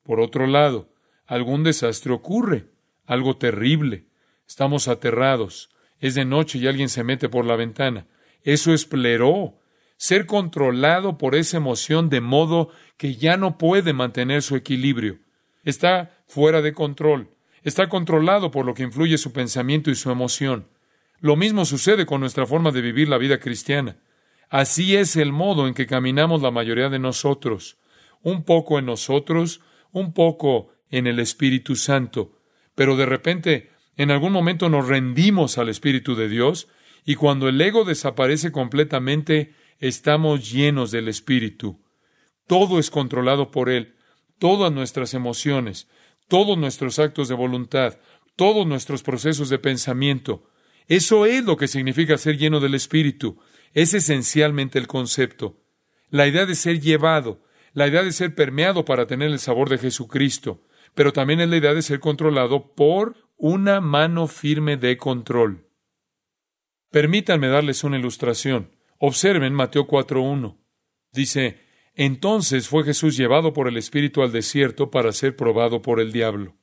[0.03, 0.93] Por otro lado,
[1.27, 2.71] algún desastre ocurre,
[3.05, 4.10] algo terrible.
[4.51, 5.71] Estamos aterrados.
[6.01, 8.09] Es de noche y alguien se mete por la ventana.
[8.43, 9.61] Eso es pleró.
[9.97, 15.21] Ser controlado por esa emoción de modo que ya no puede mantener su equilibrio.
[15.63, 17.31] Está fuera de control.
[17.63, 20.67] Está controlado por lo que influye su pensamiento y su emoción.
[21.21, 23.99] Lo mismo sucede con nuestra forma de vivir la vida cristiana.
[24.49, 27.79] Así es el modo en que caminamos la mayoría de nosotros.
[28.23, 29.61] un poco en nosotros,
[29.93, 32.37] un poco en el Espíritu Santo.
[32.75, 36.69] Pero de repente, en algún momento nos rendimos al Espíritu de Dios
[37.05, 41.81] y cuando el ego desaparece completamente, estamos llenos del Espíritu.
[42.47, 43.95] Todo es controlado por Él,
[44.39, 45.89] todas nuestras emociones,
[46.29, 47.99] todos nuestros actos de voluntad,
[48.37, 50.45] todos nuestros procesos de pensamiento.
[50.89, 53.39] Eso es lo que significa ser lleno del Espíritu.
[53.75, 55.61] Es esencialmente el concepto.
[56.09, 59.79] La idea de ser llevado, la idea de ser permeado para tener el sabor de
[59.79, 60.63] Jesucristo,
[60.95, 65.67] pero también es la idea de ser controlado por una mano firme de control.
[66.91, 68.77] Permítanme darles una ilustración.
[68.99, 70.59] Observen Mateo 4.1.
[71.11, 71.59] Dice,
[71.95, 76.59] entonces fue Jesús llevado por el Espíritu al desierto para ser probado por el diablo.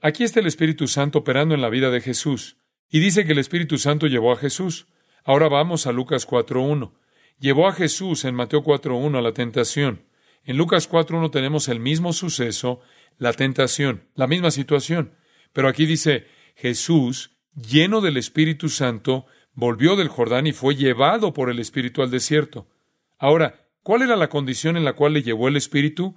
[0.00, 2.56] Aquí está el Espíritu Santo operando en la vida de Jesús.
[2.90, 4.88] Y dice que el Espíritu Santo llevó a Jesús.
[5.22, 6.92] Ahora vamos a Lucas 4.1.
[7.38, 10.06] Llevó a Jesús en Mateo 4.1 a la tentación.
[10.42, 12.80] En Lucas 4.1 tenemos el mismo suceso,
[13.16, 15.12] la tentación, la misma situación.
[15.56, 21.48] Pero aquí dice, Jesús, lleno del Espíritu Santo, volvió del Jordán y fue llevado por
[21.48, 22.68] el Espíritu al desierto.
[23.16, 26.14] Ahora, ¿cuál era la condición en la cual le llevó el Espíritu?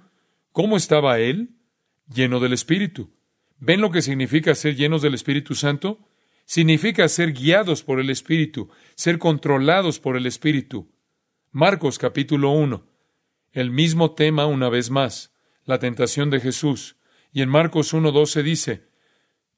[0.52, 1.54] ¿Cómo estaba él?
[2.06, 3.14] Lleno del Espíritu.
[3.56, 6.06] ¿Ven lo que significa ser llenos del Espíritu Santo?
[6.44, 10.92] Significa ser guiados por el Espíritu, ser controlados por el Espíritu.
[11.50, 12.86] Marcos capítulo 1.
[13.52, 15.32] El mismo tema una vez más,
[15.64, 16.96] la tentación de Jesús.
[17.32, 18.89] Y en Marcos 1.12 dice,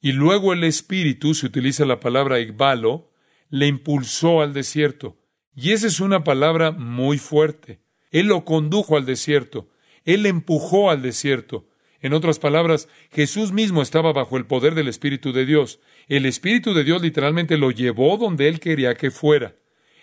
[0.03, 3.12] y luego el Espíritu, se utiliza la palabra igbalo,
[3.50, 5.16] le impulsó al desierto.
[5.55, 7.80] Y esa es una palabra muy fuerte.
[8.11, 9.68] Él lo condujo al desierto.
[10.05, 11.68] Él empujó al desierto.
[12.00, 15.78] En otras palabras, Jesús mismo estaba bajo el poder del Espíritu de Dios.
[16.09, 19.55] El Espíritu de Dios literalmente lo llevó donde Él quería que fuera.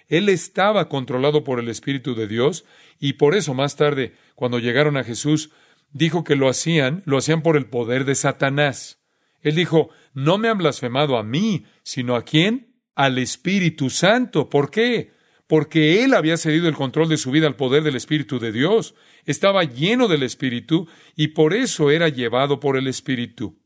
[0.07, 2.63] Él estaba controlado por el Espíritu de Dios
[3.01, 5.51] y por eso más tarde, cuando llegaron a Jesús,
[5.91, 8.98] dijo que lo hacían, lo hacían por el poder de Satanás.
[9.41, 12.69] Él dijo, no me han blasfemado a mí, sino a quién?
[12.99, 14.49] al Espíritu Santo.
[14.49, 15.13] ¿Por qué?
[15.47, 18.93] Porque él había cedido el control de su vida al poder del Espíritu de Dios.
[19.23, 20.85] Estaba lleno del Espíritu
[21.15, 23.57] y por eso era llevado por el Espíritu.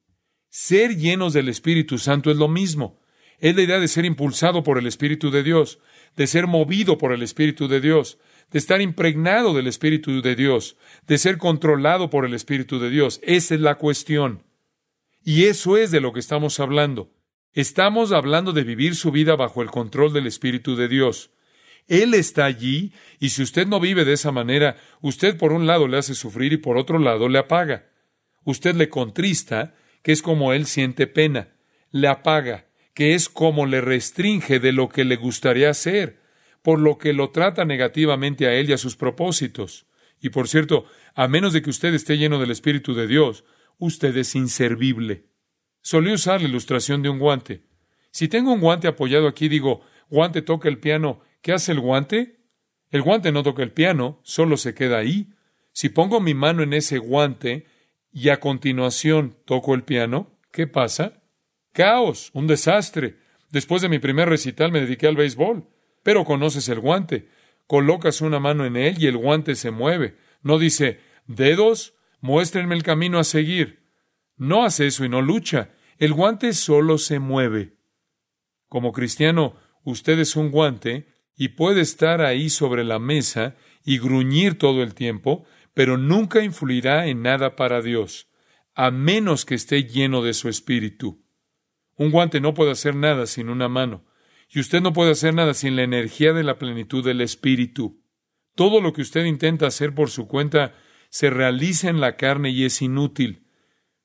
[0.49, 3.01] Ser llenos del Espíritu Santo es lo mismo.
[3.39, 5.79] Es la idea de ser impulsado por el Espíritu de Dios,
[6.15, 8.19] de ser movido por el Espíritu de Dios,
[8.51, 13.19] de estar impregnado del Espíritu de Dios, de ser controlado por el Espíritu de Dios.
[13.23, 14.43] Esa es la cuestión.
[15.23, 17.13] Y eso es de lo que estamos hablando.
[17.53, 21.31] Estamos hablando de vivir su vida bajo el control del Espíritu de Dios.
[21.87, 25.87] Él está allí y si usted no vive de esa manera, usted por un lado
[25.87, 27.89] le hace sufrir y por otro lado le apaga.
[28.43, 31.55] Usted le contrista, que es como él siente pena,
[31.91, 36.19] le apaga, que es como le restringe de lo que le gustaría hacer,
[36.61, 39.85] por lo que lo trata negativamente a él y a sus propósitos.
[40.19, 43.43] Y por cierto, a menos de que usted esté lleno del Espíritu de Dios,
[43.77, 45.25] usted es inservible.
[45.81, 47.63] Solía usar la ilustración de un guante.
[48.11, 52.39] Si tengo un guante apoyado aquí, digo, guante toca el piano, ¿qué hace el guante?
[52.89, 55.33] El guante no toca el piano, solo se queda ahí.
[55.71, 57.65] Si pongo mi mano en ese guante
[58.11, 61.23] y a continuación toco el piano, ¿qué pasa?
[61.71, 63.17] Caos, un desastre.
[63.49, 65.67] Después de mi primer recital me dediqué al béisbol.
[66.03, 67.27] Pero conoces el guante.
[67.65, 70.15] Colocas una mano en él y el guante se mueve.
[70.43, 73.83] No dice, dedos, muéstrenme el camino a seguir.
[74.37, 75.71] No hace eso y no lucha.
[75.97, 77.75] El guante solo se mueve.
[78.69, 84.57] Como cristiano, usted es un guante y puede estar ahí sobre la mesa y gruñir
[84.57, 88.29] todo el tiempo, pero nunca influirá en nada para Dios,
[88.73, 91.25] a menos que esté lleno de su espíritu.
[91.97, 94.05] Un guante no puede hacer nada sin una mano,
[94.49, 98.01] y usted no puede hacer nada sin la energía de la plenitud del espíritu.
[98.55, 100.73] Todo lo que usted intenta hacer por su cuenta
[101.13, 103.43] se realiza en la carne y es inútil.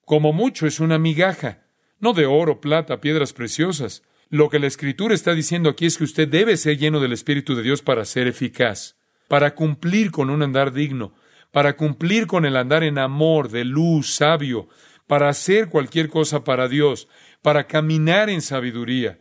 [0.05, 1.63] Como mucho es una migaja,
[2.01, 4.03] no de oro, plata, piedras preciosas.
[4.29, 7.55] Lo que la Escritura está diciendo aquí es que usted debe ser lleno del Espíritu
[7.55, 11.15] de Dios para ser eficaz, para cumplir con un andar digno,
[11.51, 14.69] para cumplir con el andar en amor, de luz, sabio,
[15.07, 17.09] para hacer cualquier cosa para Dios,
[17.41, 19.19] para caminar en sabiduría.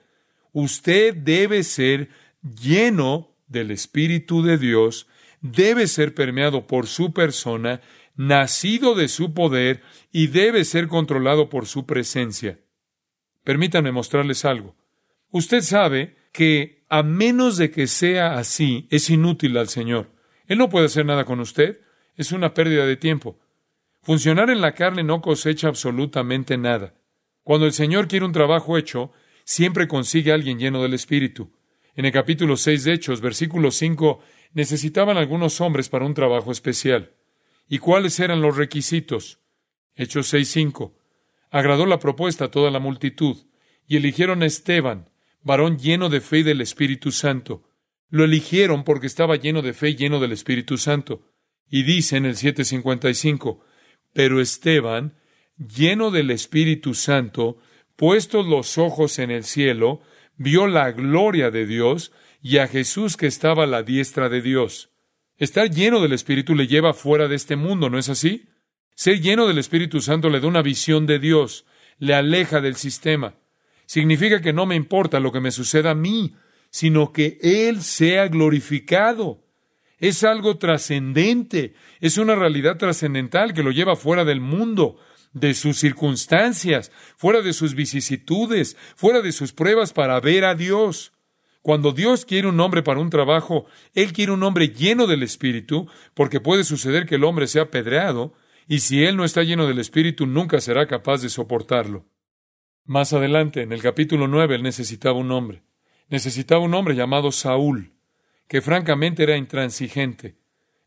[0.51, 2.09] Usted debe ser
[2.41, 5.07] lleno del Espíritu de Dios,
[5.41, 7.81] debe ser permeado por su persona
[8.15, 9.81] nacido de su poder
[10.11, 12.59] y debe ser controlado por su presencia.
[13.43, 14.75] Permítanme mostrarles algo.
[15.31, 20.09] Usted sabe que a menos de que sea así, es inútil al Señor.
[20.47, 21.79] Él no puede hacer nada con usted.
[22.15, 23.39] Es una pérdida de tiempo.
[24.01, 26.95] Funcionar en la carne no cosecha absolutamente nada.
[27.43, 29.11] Cuando el Señor quiere un trabajo hecho,
[29.43, 31.51] siempre consigue a alguien lleno del Espíritu.
[31.95, 34.21] En el capítulo 6 de Hechos, versículo 5,
[34.57, 37.13] necesitaban algunos hombres para un trabajo especial.
[37.69, 39.39] ¿Y cuáles eran los requisitos?
[39.93, 40.95] Hechos 6.5.
[41.51, 43.37] Agradó la propuesta a toda la multitud,
[43.87, 45.11] y eligieron a Esteban,
[45.43, 47.69] varón lleno de fe y del Espíritu Santo.
[48.09, 51.21] Lo eligieron porque estaba lleno de fe y lleno del Espíritu Santo.
[51.69, 53.63] Y dice en el 755,
[54.11, 55.19] pero Esteban,
[55.59, 57.59] lleno del Espíritu Santo,
[57.95, 60.01] puestos los ojos en el cielo,
[60.35, 62.11] vio la gloria de Dios
[62.47, 64.89] y a Jesús que estaba a la diestra de Dios.
[65.35, 68.47] Estar lleno del Espíritu le lleva fuera de este mundo, ¿no es así?
[68.95, 71.65] Ser lleno del Espíritu Santo le da una visión de Dios,
[71.97, 73.35] le aleja del sistema.
[73.85, 76.35] Significa que no me importa lo que me suceda a mí,
[76.69, 79.43] sino que Él sea glorificado.
[79.99, 84.97] Es algo trascendente, es una realidad trascendental que lo lleva fuera del mundo,
[85.33, 91.11] de sus circunstancias, fuera de sus vicisitudes, fuera de sus pruebas para ver a Dios.
[91.67, 95.89] Cuando Dios quiere un hombre para un trabajo, Él quiere un hombre lleno del Espíritu,
[96.13, 98.33] porque puede suceder que el hombre sea apedreado,
[98.69, 102.05] y si Él no está lleno del Espíritu, nunca será capaz de soportarlo.
[102.85, 105.61] Más adelante, en el capítulo nueve, Él necesitaba un hombre.
[106.07, 107.91] Necesitaba un hombre llamado Saúl,
[108.47, 110.37] que francamente era intransigente.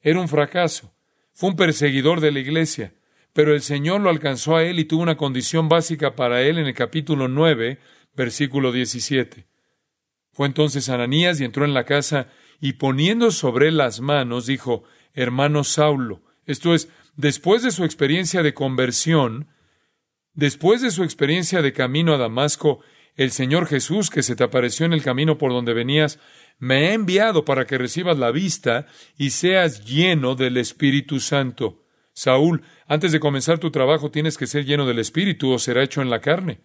[0.01, 0.95] Era un fracaso.
[1.35, 2.95] Fue un perseguidor de la iglesia
[3.33, 6.67] pero el Señor lo alcanzó a él y tuvo una condición básica para él en
[6.67, 7.79] el capítulo 9,
[8.17, 9.50] versículo 17.
[10.33, 12.29] Fue entonces Ananías y entró en la casa
[12.61, 18.55] y poniendo sobre las manos dijo, hermano Saulo, esto es, después de su experiencia de
[18.55, 19.49] conversión,
[20.35, 22.81] después de su experiencia de camino a Damasco,
[23.17, 26.19] el Señor Jesús que se te apareció en el camino por donde venías,
[26.59, 31.85] me ha enviado para que recibas la vista y seas lleno del Espíritu Santo.
[32.13, 36.03] Saúl, antes de comenzar tu trabajo tienes que ser lleno del Espíritu o será hecho
[36.03, 36.61] en la carne.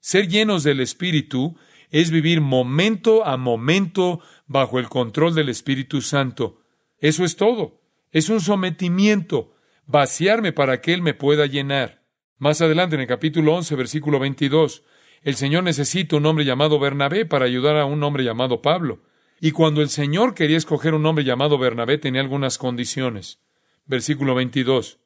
[0.00, 1.56] Ser llenos del Espíritu
[1.90, 6.60] es vivir momento a momento bajo el control del Espíritu Santo.
[6.98, 7.80] Eso es todo.
[8.12, 9.54] Es un sometimiento,
[9.86, 12.02] vaciarme para que Él me pueda llenar.
[12.38, 14.82] Más adelante, en el capítulo 11, versículo 22,
[15.22, 19.02] el Señor necesita un hombre llamado Bernabé para ayudar a un hombre llamado Pablo.
[19.40, 23.40] Y cuando el Señor quería escoger un hombre llamado Bernabé, tenía algunas condiciones.
[23.86, 24.98] Versículo 22.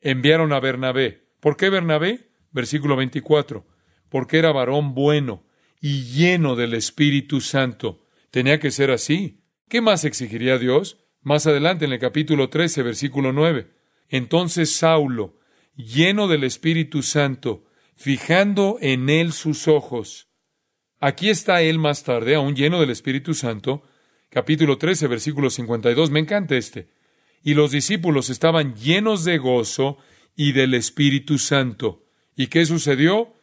[0.00, 1.28] Enviaron a Bernabé.
[1.40, 2.28] ¿Por qué Bernabé?
[2.52, 3.66] Versículo 24.
[4.08, 5.45] Porque era varón bueno
[5.80, 8.04] y lleno del Espíritu Santo.
[8.30, 9.42] Tenía que ser así.
[9.68, 10.98] ¿Qué más exigiría Dios?
[11.22, 13.68] Más adelante en el capítulo 13, versículo 9.
[14.08, 15.38] Entonces Saulo,
[15.74, 17.64] lleno del Espíritu Santo,
[17.96, 20.28] fijando en él sus ojos.
[21.00, 23.82] Aquí está él más tarde, aún lleno del Espíritu Santo,
[24.30, 26.10] capítulo 13, versículo 52.
[26.10, 26.88] Me encanta este
[27.46, 29.98] y los discípulos estaban llenos de gozo
[30.34, 32.04] y del Espíritu Santo.
[32.34, 33.34] ¿Y qué sucedió?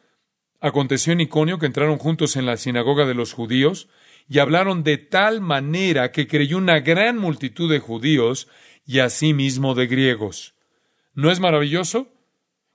[0.64, 3.86] Aconteció en Iconio que entraron juntos en la sinagoga de los judíos
[4.30, 8.48] y hablaron de tal manera que creyó una gran multitud de judíos
[8.86, 10.54] y asimismo de griegos.
[11.12, 12.08] ¿No es maravilloso?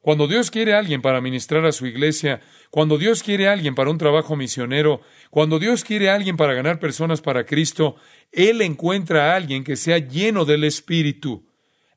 [0.01, 3.73] Cuando Dios quiere a alguien para ministrar a su iglesia, cuando Dios quiere a alguien
[3.73, 7.95] para un trabajo misionero, cuando Dios quiere a alguien para ganar personas para Cristo,
[8.31, 11.47] Él encuentra a alguien que sea lleno del Espíritu,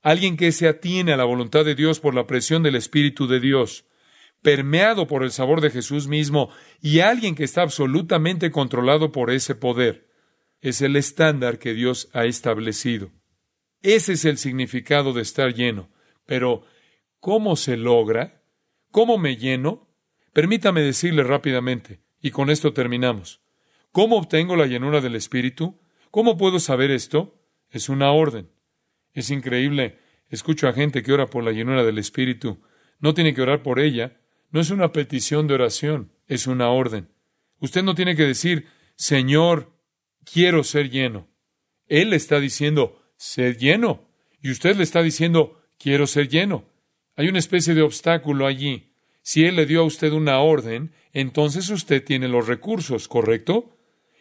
[0.01, 3.41] alguien que se atiene a la voluntad de Dios por la presión del Espíritu de
[3.41, 3.85] Dios,
[4.43, 9.55] permeado por el sabor de Jesús mismo y alguien que está absolutamente controlado por ese
[9.55, 10.09] poder.
[10.61, 13.11] Es el estándar que Dios ha establecido.
[13.81, 15.91] Ese es el significado de estar lleno.
[16.27, 16.65] Pero
[17.23, 18.43] ¿Cómo se logra?
[18.91, 19.89] ¿Cómo me lleno?
[20.33, 23.41] Permítame decirle rápidamente, y con esto terminamos.
[23.93, 25.81] ¿Cómo obtengo la llenura del Espíritu?
[26.11, 27.41] ¿Cómo puedo saber esto?
[27.71, 28.51] Es una orden.
[29.13, 30.01] Es increíble.
[30.31, 32.61] Escucho a gente que ora por la llenura del Espíritu.
[32.99, 34.21] No tiene que orar por ella.
[34.53, 37.09] No es una petición de oración, es una orden.
[37.59, 39.73] Usted no tiene que decir, Señor,
[40.31, 41.29] quiero ser lleno.
[41.89, 44.09] Él le está diciendo, ser lleno.
[44.43, 46.67] Y usted le está diciendo, quiero ser lleno.
[47.17, 48.93] Hay una especie de obstáculo allí.
[49.23, 53.79] Si Él le dio a usted una orden, entonces usted tiene los recursos, ¿correcto?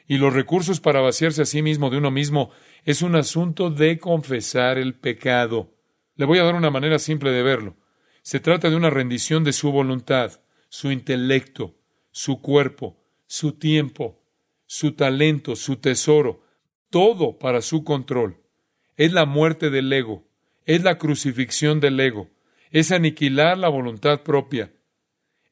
[0.08, 2.52] Y los recursos para vaciarse a sí mismo de uno mismo
[2.86, 5.74] es un asunto de confesar el pecado.
[6.16, 7.76] Le voy a dar una manera simple de verlo.
[8.22, 11.76] Se trata de una rendición de su voluntad, su intelecto,
[12.12, 14.22] su cuerpo, su tiempo,
[14.68, 16.44] su talento, su tesoro,
[16.90, 18.38] todo para su control.
[18.96, 20.28] Es la muerte del ego,
[20.66, 22.30] es la crucifixión del ego,
[22.70, 24.72] es aniquilar la voluntad propia,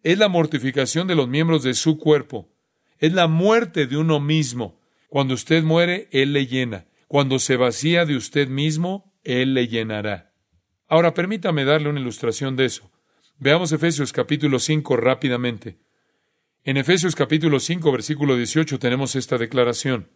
[0.04, 2.50] es la mortificación de los miembros de su cuerpo,
[3.00, 4.80] es la muerte de uno mismo.
[5.08, 6.86] Cuando usted muere, Él le llena.
[7.08, 10.29] Cuando se vacía de usted mismo, Él le llenará.
[10.90, 12.90] Ahora permítame darle una ilustración de eso.
[13.38, 15.78] Veamos Efesios capítulo 5 rápidamente.
[16.64, 20.10] En Efesios capítulo 5, versículo 18 tenemos esta declaración.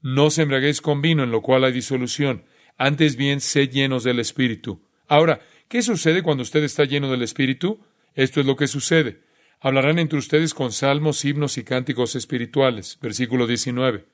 [0.00, 2.44] No se embriaguéis con vino en lo cual hay disolución,
[2.78, 7.80] antes bien sed llenos del Espíritu Ahora, ¿qué sucede cuando usted está lleno del Espíritu?
[8.14, 9.22] Esto es lo que sucede.
[9.60, 12.98] Hablarán entre ustedes con salmos, himnos y cánticos espirituales.
[13.02, 14.04] Versículo 19.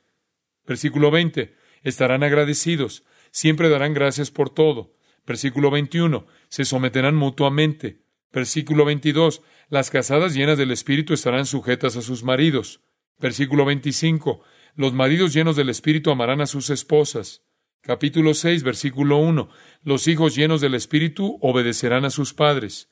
[0.66, 1.54] Versículo 20.
[1.82, 3.04] Estarán agradecidos.
[3.30, 4.94] Siempre darán gracias por todo.
[5.26, 6.26] Versículo 21.
[6.48, 8.02] Se someterán mutuamente.
[8.32, 9.42] Versículo 22.
[9.68, 12.80] Las casadas llenas del Espíritu estarán sujetas a sus maridos.
[13.18, 14.42] Versículo 25.
[14.74, 17.42] Los maridos llenos del Espíritu amarán a sus esposas.
[17.82, 19.48] Capítulo 6, versículo 1.
[19.82, 22.90] Los hijos llenos del Espíritu obedecerán a sus padres.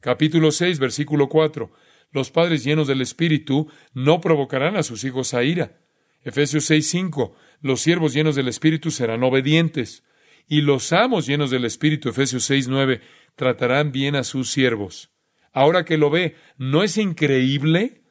[0.00, 1.70] Capítulo 6, versículo 4.
[2.12, 5.80] Los padres llenos del Espíritu no provocarán a sus hijos a ira.
[6.22, 7.34] Efesios 6, 5.
[7.60, 10.04] Los siervos llenos del Espíritu serán obedientes.
[10.50, 13.00] Y los amos llenos del Espíritu, Efesios 6, 9,
[13.36, 15.12] tratarán bien a sus siervos.
[15.52, 18.02] Ahora que lo ve, ¿no es increíble?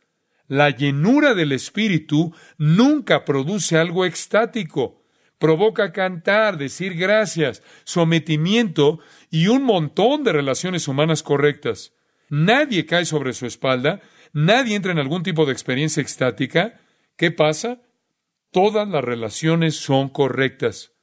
[0.48, 5.04] La llenura del Espíritu nunca produce algo extático.
[5.38, 11.92] Provoca cantar, decir gracias, sometimiento y un montón de relaciones humanas correctas.
[12.30, 14.00] Nadie cae sobre su espalda,
[14.32, 16.80] nadie entra en algún tipo de experiencia extática.
[17.18, 17.82] ¿Qué pasa?
[18.50, 20.94] Todas las relaciones son correctas.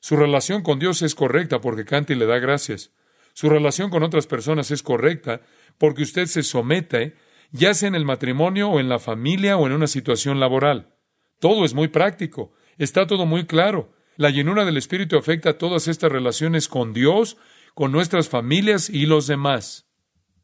[0.00, 2.92] Su relación con Dios es correcta porque canta y le da gracias.
[3.32, 5.42] Su relación con otras personas es correcta
[5.78, 7.14] porque usted se somete,
[7.50, 10.94] ya sea en el matrimonio o en la familia o en una situación laboral.
[11.38, 13.92] Todo es muy práctico, está todo muy claro.
[14.16, 17.36] La llenura del Espíritu afecta a todas estas relaciones con Dios,
[17.74, 19.86] con nuestras familias y los demás.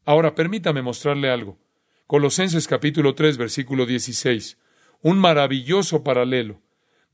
[0.05, 1.59] Ahora permítame mostrarle algo.
[2.07, 4.59] Colosenses capítulo 3 versículo 16.
[5.01, 6.63] Un maravilloso paralelo.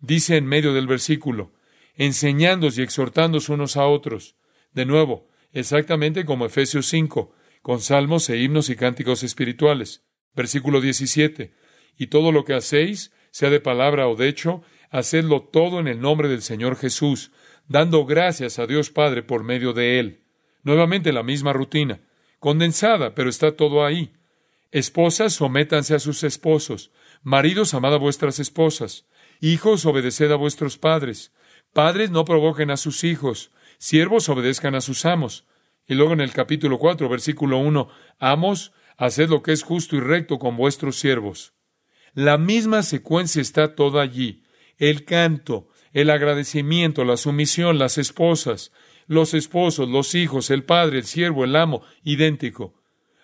[0.00, 1.52] Dice en medio del versículo,
[2.00, 4.34] enseñándose y exhortándose unos a otros.
[4.72, 7.30] De nuevo, exactamente como Efesios 5,
[7.60, 10.02] con salmos e himnos y cánticos espirituales.
[10.34, 11.52] Versículo 17.
[11.98, 16.00] Y todo lo que hacéis, sea de palabra o de hecho, hacedlo todo en el
[16.00, 17.32] nombre del Señor Jesús,
[17.68, 20.24] dando gracias a Dios Padre por medio de Él.
[20.62, 22.00] Nuevamente la misma rutina,
[22.38, 24.14] condensada, pero está todo ahí.
[24.70, 26.92] Esposas, sométanse a sus esposos.
[27.22, 29.04] Maridos, amad a vuestras esposas.
[29.42, 31.32] Hijos, obedeced a vuestros padres.
[31.72, 33.52] Padres, no provoquen a sus hijos.
[33.78, 35.46] Siervos, obedezcan a sus amos.
[35.86, 40.00] Y luego en el capítulo 4, versículo 1, Amos, haced lo que es justo y
[40.00, 41.54] recto con vuestros siervos.
[42.12, 44.42] La misma secuencia está toda allí.
[44.78, 48.72] El canto, el agradecimiento, la sumisión, las esposas,
[49.06, 52.74] los esposos, los hijos, el padre, el siervo, el amo, idéntico.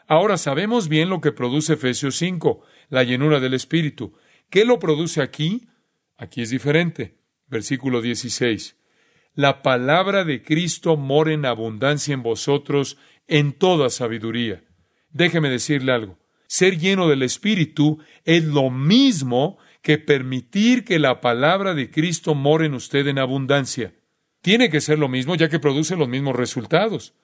[0.06, 4.14] Ahora sabemos bien lo que produce Efesios 5, la llenura del Espíritu.
[4.50, 5.68] ¿Qué lo produce aquí?
[6.16, 7.15] Aquí es diferente.
[7.48, 8.76] Versículo 16.
[9.34, 12.96] La palabra de Cristo mora en abundancia en vosotros
[13.28, 14.64] en toda sabiduría.
[15.10, 16.18] Déjeme decirle algo.
[16.46, 22.66] Ser lleno del Espíritu es lo mismo que permitir que la palabra de Cristo more
[22.66, 23.94] en usted en abundancia.
[24.42, 27.14] Tiene que ser lo mismo ya que produce los mismos resultados.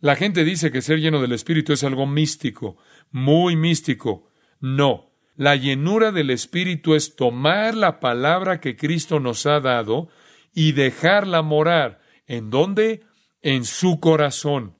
[0.00, 2.76] La gente dice que ser lleno del Espíritu es algo místico,
[3.10, 4.28] muy místico.
[4.60, 10.08] No, la llenura del Espíritu es tomar la palabra que Cristo nos ha dado
[10.54, 12.00] y dejarla morar.
[12.26, 13.02] ¿En dónde?
[13.40, 14.76] En su corazón.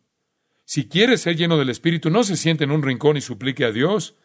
[0.64, 3.72] Si quiere ser lleno del Espíritu, no se siente en un rincón y suplique a
[3.72, 4.16] Dios.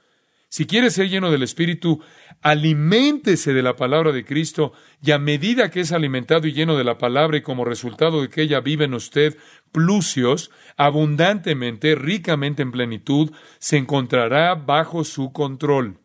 [0.49, 2.01] Si quiere ser lleno del Espíritu,
[2.41, 4.71] aliméntese de la palabra de Cristo
[5.01, 8.29] y a medida que es alimentado y lleno de la palabra y como resultado de
[8.29, 9.37] que ella vive en usted
[9.73, 15.99] plusios, abundantemente, ricamente en plenitud, se encontrará bajo su control.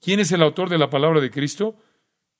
[0.00, 1.76] ¿Quién es el autor de la palabra de Cristo?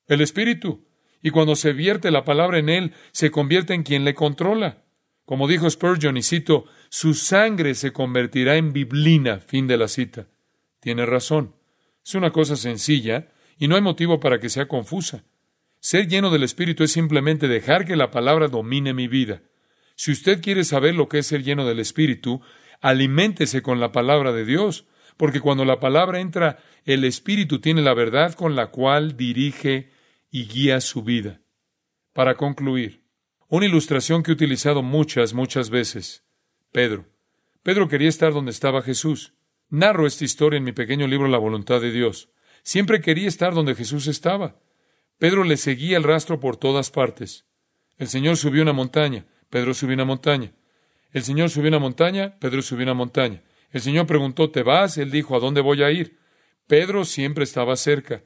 [0.07, 0.87] El Espíritu.
[1.23, 4.85] Y cuando se vierte la palabra en él, se convierte en quien le controla.
[5.25, 9.41] Como dijo Spurgeon, y cito, su sangre se convertirá en biblina.
[9.41, 10.29] Fin de la cita.
[10.81, 11.55] Tiene razón.
[12.05, 15.25] Es una cosa sencilla y no hay motivo para que sea confusa.
[15.81, 19.43] Ser lleno del Espíritu es simplemente dejar que la palabra domine mi vida.
[19.97, 22.41] Si usted quiere saber lo que es ser lleno del Espíritu,
[22.81, 24.87] aliméntese con la palabra de Dios,
[25.19, 29.91] porque cuando la palabra entra, el Espíritu tiene la verdad con la cual dirige
[30.31, 31.43] y guía su vida.
[32.15, 33.03] Para concluir,
[33.49, 36.25] una ilustración que he utilizado muchas, muchas veces.
[36.73, 37.07] Pedro.
[37.65, 39.35] Pedro quería estar donde estaba Jesús.
[39.69, 42.31] Narro esta historia en mi pequeño libro La voluntad de Dios.
[42.63, 44.61] Siempre quería estar donde Jesús estaba.
[45.19, 47.45] Pedro le seguía el rastro por todas partes.
[47.97, 50.53] El Señor subió una montaña, Pedro subió una montaña.
[51.11, 53.43] El Señor subió una montaña, Pedro subió una montaña.
[53.71, 54.99] El Señor preguntó, ¿te vas?
[54.99, 56.19] Él dijo, ¿a dónde voy a ir?
[56.67, 58.23] Pedro siempre estaba cerca.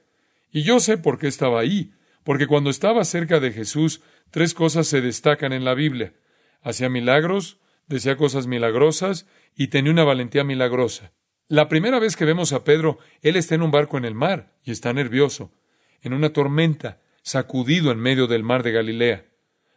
[0.51, 1.93] Y yo sé por qué estaba ahí,
[2.25, 6.15] porque cuando estaba cerca de Jesús, tres cosas se destacan en la Biblia.
[6.61, 9.27] Hacía milagros, decía cosas milagrosas
[9.57, 11.13] y tenía una valentía milagrosa.
[11.49, 14.55] La primera vez que vemos a Pedro, él está en un barco en el mar
[14.65, 15.53] y está nervioso,
[16.01, 19.27] en una tormenta, sacudido en medio del mar de Galilea.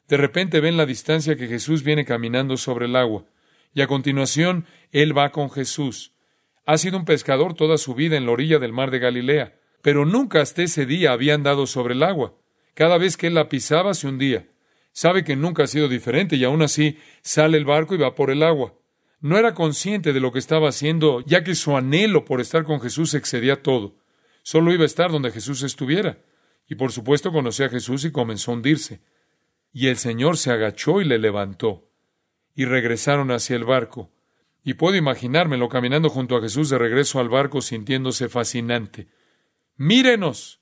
[0.07, 3.25] De repente ven la distancia que Jesús viene caminando sobre el agua.
[3.75, 6.13] Y a continuación, él va con Jesús.
[6.65, 10.05] Ha sido un pescador toda su vida en la orilla del mar de Galilea, pero
[10.05, 12.33] nunca hasta ese día había andado sobre el agua.
[12.73, 14.47] Cada vez que él la pisaba se hundía.
[14.93, 18.31] Sabe que nunca ha sido diferente y aún así sale el barco y va por
[18.31, 18.73] el agua.
[19.19, 22.79] No era consciente de lo que estaba haciendo, ya que su anhelo por estar con
[22.79, 23.97] Jesús excedía todo.
[24.41, 26.19] Solo iba a estar donde Jesús estuviera.
[26.69, 29.01] Y por supuesto conoció a Jesús y comenzó a hundirse.
[29.73, 31.89] Y el Señor se agachó y le levantó.
[32.55, 34.11] Y regresaron hacia el barco.
[34.63, 39.07] Y puedo imaginármelo caminando junto a Jesús de regreso al barco sintiéndose fascinante.
[39.77, 40.61] Mírenos.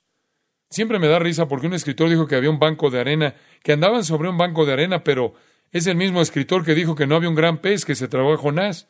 [0.68, 3.72] Siempre me da risa porque un escritor dijo que había un banco de arena, que
[3.72, 5.34] andaban sobre un banco de arena, pero
[5.70, 8.34] es el mismo escritor que dijo que no había un gran pez que se trabó
[8.34, 8.88] a Jonás,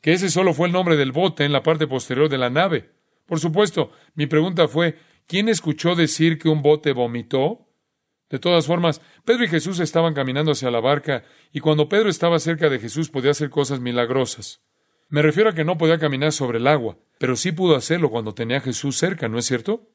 [0.00, 2.90] que ese solo fue el nombre del bote en la parte posterior de la nave.
[3.26, 7.65] Por supuesto, mi pregunta fue, ¿quién escuchó decir que un bote vomitó?
[8.30, 12.38] De todas formas, Pedro y Jesús estaban caminando hacia la barca, y cuando Pedro estaba
[12.38, 14.62] cerca de Jesús podía hacer cosas milagrosas.
[15.08, 18.34] Me refiero a que no podía caminar sobre el agua, pero sí pudo hacerlo cuando
[18.34, 19.88] tenía a Jesús cerca, ¿no es cierto?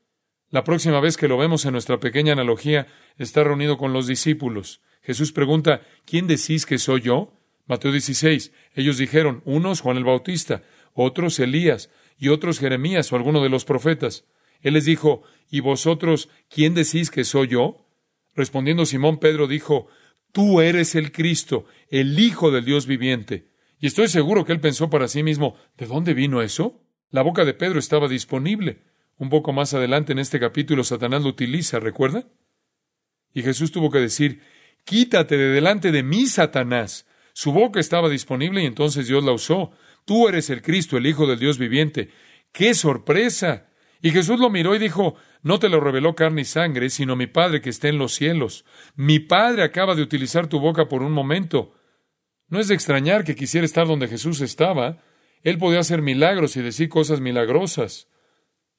[0.49, 4.81] La próxima vez que lo vemos en nuestra pequeña analogía, está reunido con los discípulos.
[5.01, 7.33] Jesús pregunta, ¿quién decís que soy yo?
[7.67, 8.51] Mateo 16.
[8.75, 10.63] Ellos dijeron, unos Juan el Bautista,
[10.93, 14.25] otros Elías, y otros Jeremías o alguno de los profetas.
[14.61, 17.87] Él les dijo, ¿y vosotros quién decís que soy yo?
[18.35, 19.87] Respondiendo Simón Pedro dijo,
[20.31, 23.49] Tú eres el Cristo, el Hijo del Dios viviente.
[23.79, 26.81] Y estoy seguro que él pensó para sí mismo, ¿de dónde vino eso?
[27.09, 28.83] La boca de Pedro estaba disponible.
[29.17, 32.27] Un poco más adelante en este capítulo Satanás lo utiliza, ¿recuerda?
[33.33, 34.41] Y Jesús tuvo que decir,
[34.83, 37.05] Quítate de delante de mí, Satanás.
[37.33, 39.71] Su boca estaba disponible y entonces Dios la usó.
[40.05, 42.09] Tú eres el Cristo, el Hijo del Dios viviente.
[42.51, 43.67] ¡Qué sorpresa!
[44.01, 47.27] Y Jesús lo miró y dijo, no te lo reveló carne y sangre, sino mi
[47.27, 48.65] Padre que está en los cielos.
[48.95, 51.73] Mi Padre acaba de utilizar tu boca por un momento.
[52.47, 54.99] No es de extrañar que quisiera estar donde Jesús estaba.
[55.41, 58.07] Él podía hacer milagros y decir cosas milagrosas.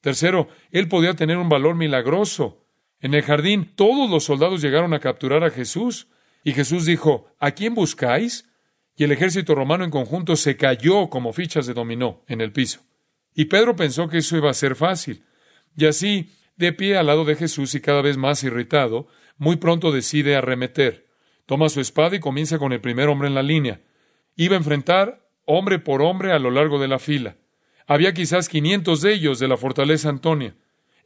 [0.00, 2.66] Tercero, él podía tener un valor milagroso.
[3.00, 6.08] En el jardín todos los soldados llegaron a capturar a Jesús.
[6.44, 8.48] Y Jesús dijo, ¿A quién buscáis?
[8.94, 12.80] Y el ejército romano en conjunto se cayó como fichas de dominó en el piso.
[13.34, 15.24] Y Pedro pensó que eso iba a ser fácil.
[15.76, 16.30] Y así,
[16.62, 21.08] de pie al lado de Jesús y cada vez más irritado, muy pronto decide arremeter.
[21.46, 23.80] Toma su espada y comienza con el primer hombre en la línea.
[24.36, 27.36] Iba a enfrentar hombre por hombre a lo largo de la fila.
[27.86, 30.54] Había quizás quinientos de ellos de la fortaleza Antonia.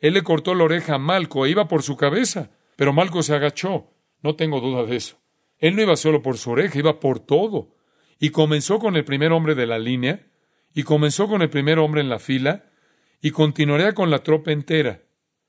[0.01, 3.35] Él le cortó la oreja a Malco e iba por su cabeza, pero Malco se
[3.35, 3.91] agachó.
[4.23, 5.17] No tengo duda de eso.
[5.59, 7.75] Él no iba solo por su oreja, iba por todo.
[8.21, 10.27] Y comenzó con el primer hombre de la línea,
[10.75, 12.67] y comenzó con el primer hombre en la fila,
[13.23, 15.01] y continuaría con la tropa entera.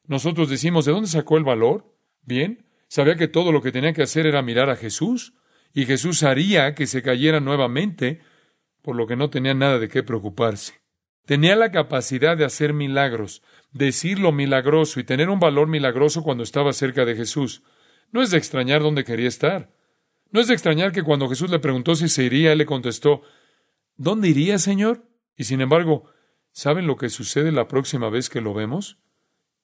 [0.07, 1.93] Nosotros decimos, ¿de dónde sacó el valor?
[2.23, 5.33] Bien, sabía que todo lo que tenía que hacer era mirar a Jesús,
[5.73, 8.21] y Jesús haría que se cayera nuevamente,
[8.81, 10.73] por lo que no tenía nada de qué preocuparse.
[11.25, 13.43] Tenía la capacidad de hacer milagros,
[13.73, 17.63] decir lo milagroso y tener un valor milagroso cuando estaba cerca de Jesús.
[18.13, 19.73] No es de extrañar dónde quería estar.
[20.31, 23.23] No es de extrañar que cuando Jesús le preguntó si se iría, él le contestó,
[23.97, 25.03] ¿Dónde iría, Señor?
[25.35, 26.09] Y sin embargo,
[26.51, 28.97] ¿saben lo que sucede la próxima vez que lo vemos?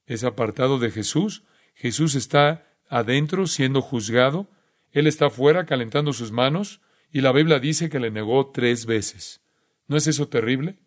[0.06, 1.44] Es apartado de Jesús.
[1.76, 4.50] Jesús está adentro siendo juzgado.
[4.92, 6.82] Él está fuera calentando sus manos
[7.12, 9.42] y la Biblia dice que le negó tres veces.
[9.88, 10.80] ¿No es eso terrible?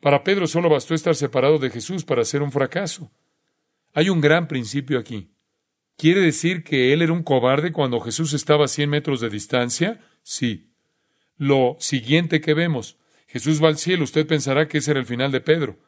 [0.00, 3.10] Para Pedro solo bastó estar separado de Jesús para ser un fracaso.
[3.92, 5.32] Hay un gran principio aquí.
[5.96, 10.00] ¿Quiere decir que él era un cobarde cuando Jesús estaba a cien metros de distancia?
[10.22, 10.70] Sí.
[11.36, 12.96] Lo siguiente que vemos,
[13.26, 15.78] Jesús va al cielo, usted pensará que ese era el final de Pedro.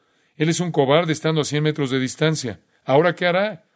[0.41, 2.61] Él es un cobarde estando a cien metros de distancia.
[2.83, 3.69] ¿Ahora qué hará?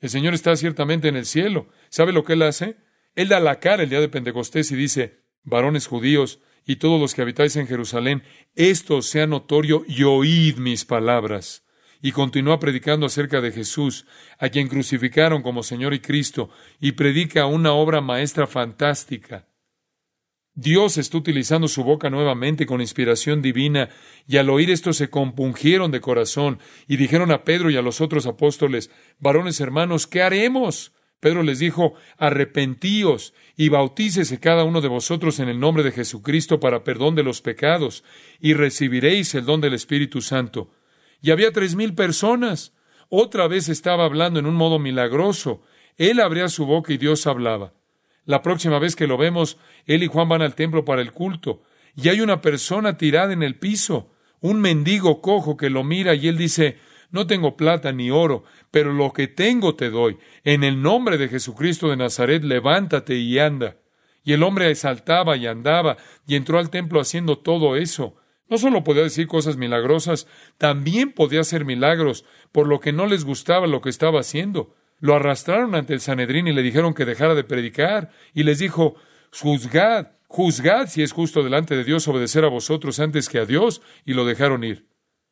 [0.00, 1.68] El Señor está ciertamente en el cielo.
[1.88, 2.76] ¿Sabe lo que Él hace?
[3.14, 7.14] Él da la cara el día de Pentecostés y dice, varones judíos y todos los
[7.14, 8.22] que habitáis en Jerusalén,
[8.54, 11.64] esto sea notorio y oíd mis palabras
[12.02, 14.04] y continúa predicando acerca de Jesús,
[14.38, 16.50] a quien crucificaron como Señor y Cristo,
[16.80, 19.46] y predica una obra maestra fantástica.
[20.54, 23.88] Dios está utilizando su boca nuevamente con inspiración divina,
[24.26, 28.00] y al oír esto se compungieron de corazón, y dijeron a Pedro y a los
[28.00, 30.92] otros apóstoles, varones hermanos, ¿qué haremos?
[31.20, 36.60] Pedro les dijo, arrepentíos y bautícese cada uno de vosotros en el nombre de Jesucristo
[36.60, 38.04] para perdón de los pecados,
[38.40, 40.70] y recibiréis el don del Espíritu Santo
[41.22, 42.72] y había tres mil personas.
[43.08, 45.62] Otra vez estaba hablando en un modo milagroso.
[45.96, 47.74] Él abría su boca y Dios hablaba.
[48.24, 51.62] La próxima vez que lo vemos, él y Juan van al templo para el culto,
[51.96, 54.10] y hay una persona tirada en el piso,
[54.40, 56.78] un mendigo cojo que lo mira y él dice,
[57.10, 60.18] no tengo plata ni oro, pero lo que tengo te doy.
[60.44, 63.76] En el nombre de Jesucristo de Nazaret, levántate y anda.
[64.22, 65.96] Y el hombre saltaba y andaba
[66.26, 68.16] y entró al templo haciendo todo eso.
[68.48, 70.26] No solo podía decir cosas milagrosas,
[70.58, 74.74] también podía hacer milagros, por lo que no les gustaba lo que estaba haciendo.
[75.00, 78.96] Lo arrastraron ante el Sanedrín y le dijeron que dejara de predicar, y les dijo,
[79.32, 83.80] juzgad, juzgad si es justo delante de Dios obedecer a vosotros antes que a Dios,
[84.04, 84.86] y lo dejaron ir.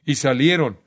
[0.05, 0.81] Y salieron,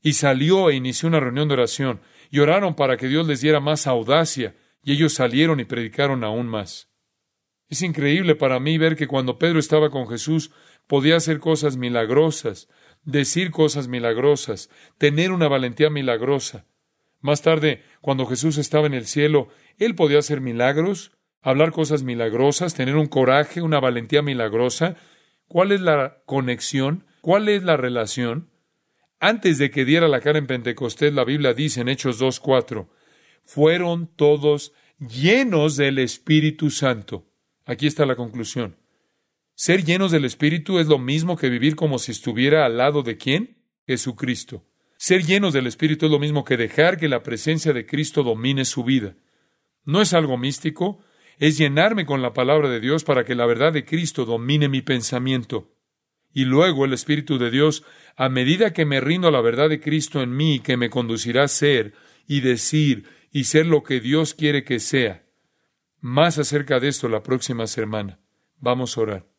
[0.00, 2.00] y salió e inició una reunión de oración,
[2.30, 6.46] y oraron para que Dios les diera más audacia, y ellos salieron y predicaron aún
[6.46, 6.88] más.
[7.68, 10.52] Es increíble para mí ver que cuando Pedro estaba con Jesús,
[10.86, 12.68] podía hacer cosas milagrosas,
[13.04, 16.66] decir cosas milagrosas, tener una valentía milagrosa.
[17.20, 19.48] Más tarde, cuando Jesús estaba en el cielo,
[19.78, 21.12] él podía hacer milagros,
[21.42, 24.96] hablar cosas milagrosas, tener un coraje, una valentía milagrosa.
[25.46, 27.04] ¿Cuál es la conexión?
[27.20, 28.50] ¿Cuál es la relación?
[29.18, 32.88] Antes de que diera la cara en Pentecostés, la Biblia dice en Hechos 2.4,
[33.44, 37.26] fueron todos llenos del Espíritu Santo.
[37.66, 38.76] Aquí está la conclusión.
[39.54, 43.18] Ser llenos del Espíritu es lo mismo que vivir como si estuviera al lado de
[43.18, 43.58] quién?
[43.86, 44.64] Jesucristo.
[45.02, 48.66] Ser llenos del Espíritu es lo mismo que dejar que la presencia de Cristo domine
[48.66, 49.16] su vida.
[49.82, 51.02] No es algo místico,
[51.38, 54.82] es llenarme con la palabra de Dios para que la verdad de Cristo domine mi
[54.82, 55.74] pensamiento.
[56.34, 57.82] Y luego el Espíritu de Dios,
[58.14, 61.44] a medida que me rindo a la verdad de Cristo en mí, que me conducirá
[61.44, 61.94] a ser
[62.26, 65.24] y decir y ser lo que Dios quiere que sea.
[66.00, 68.20] Más acerca de esto la próxima semana.
[68.58, 69.29] Vamos a orar.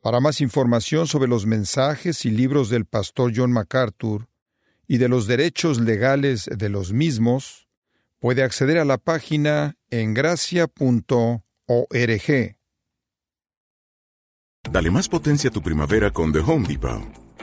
[0.00, 4.28] Para más información sobre los mensajes y libros del pastor John MacArthur
[4.86, 7.68] y de los derechos legales de los mismos,
[8.20, 11.42] puede acceder a la página en gracia.org.
[14.70, 17.27] Dale más potencia a tu primavera con The Home Depot.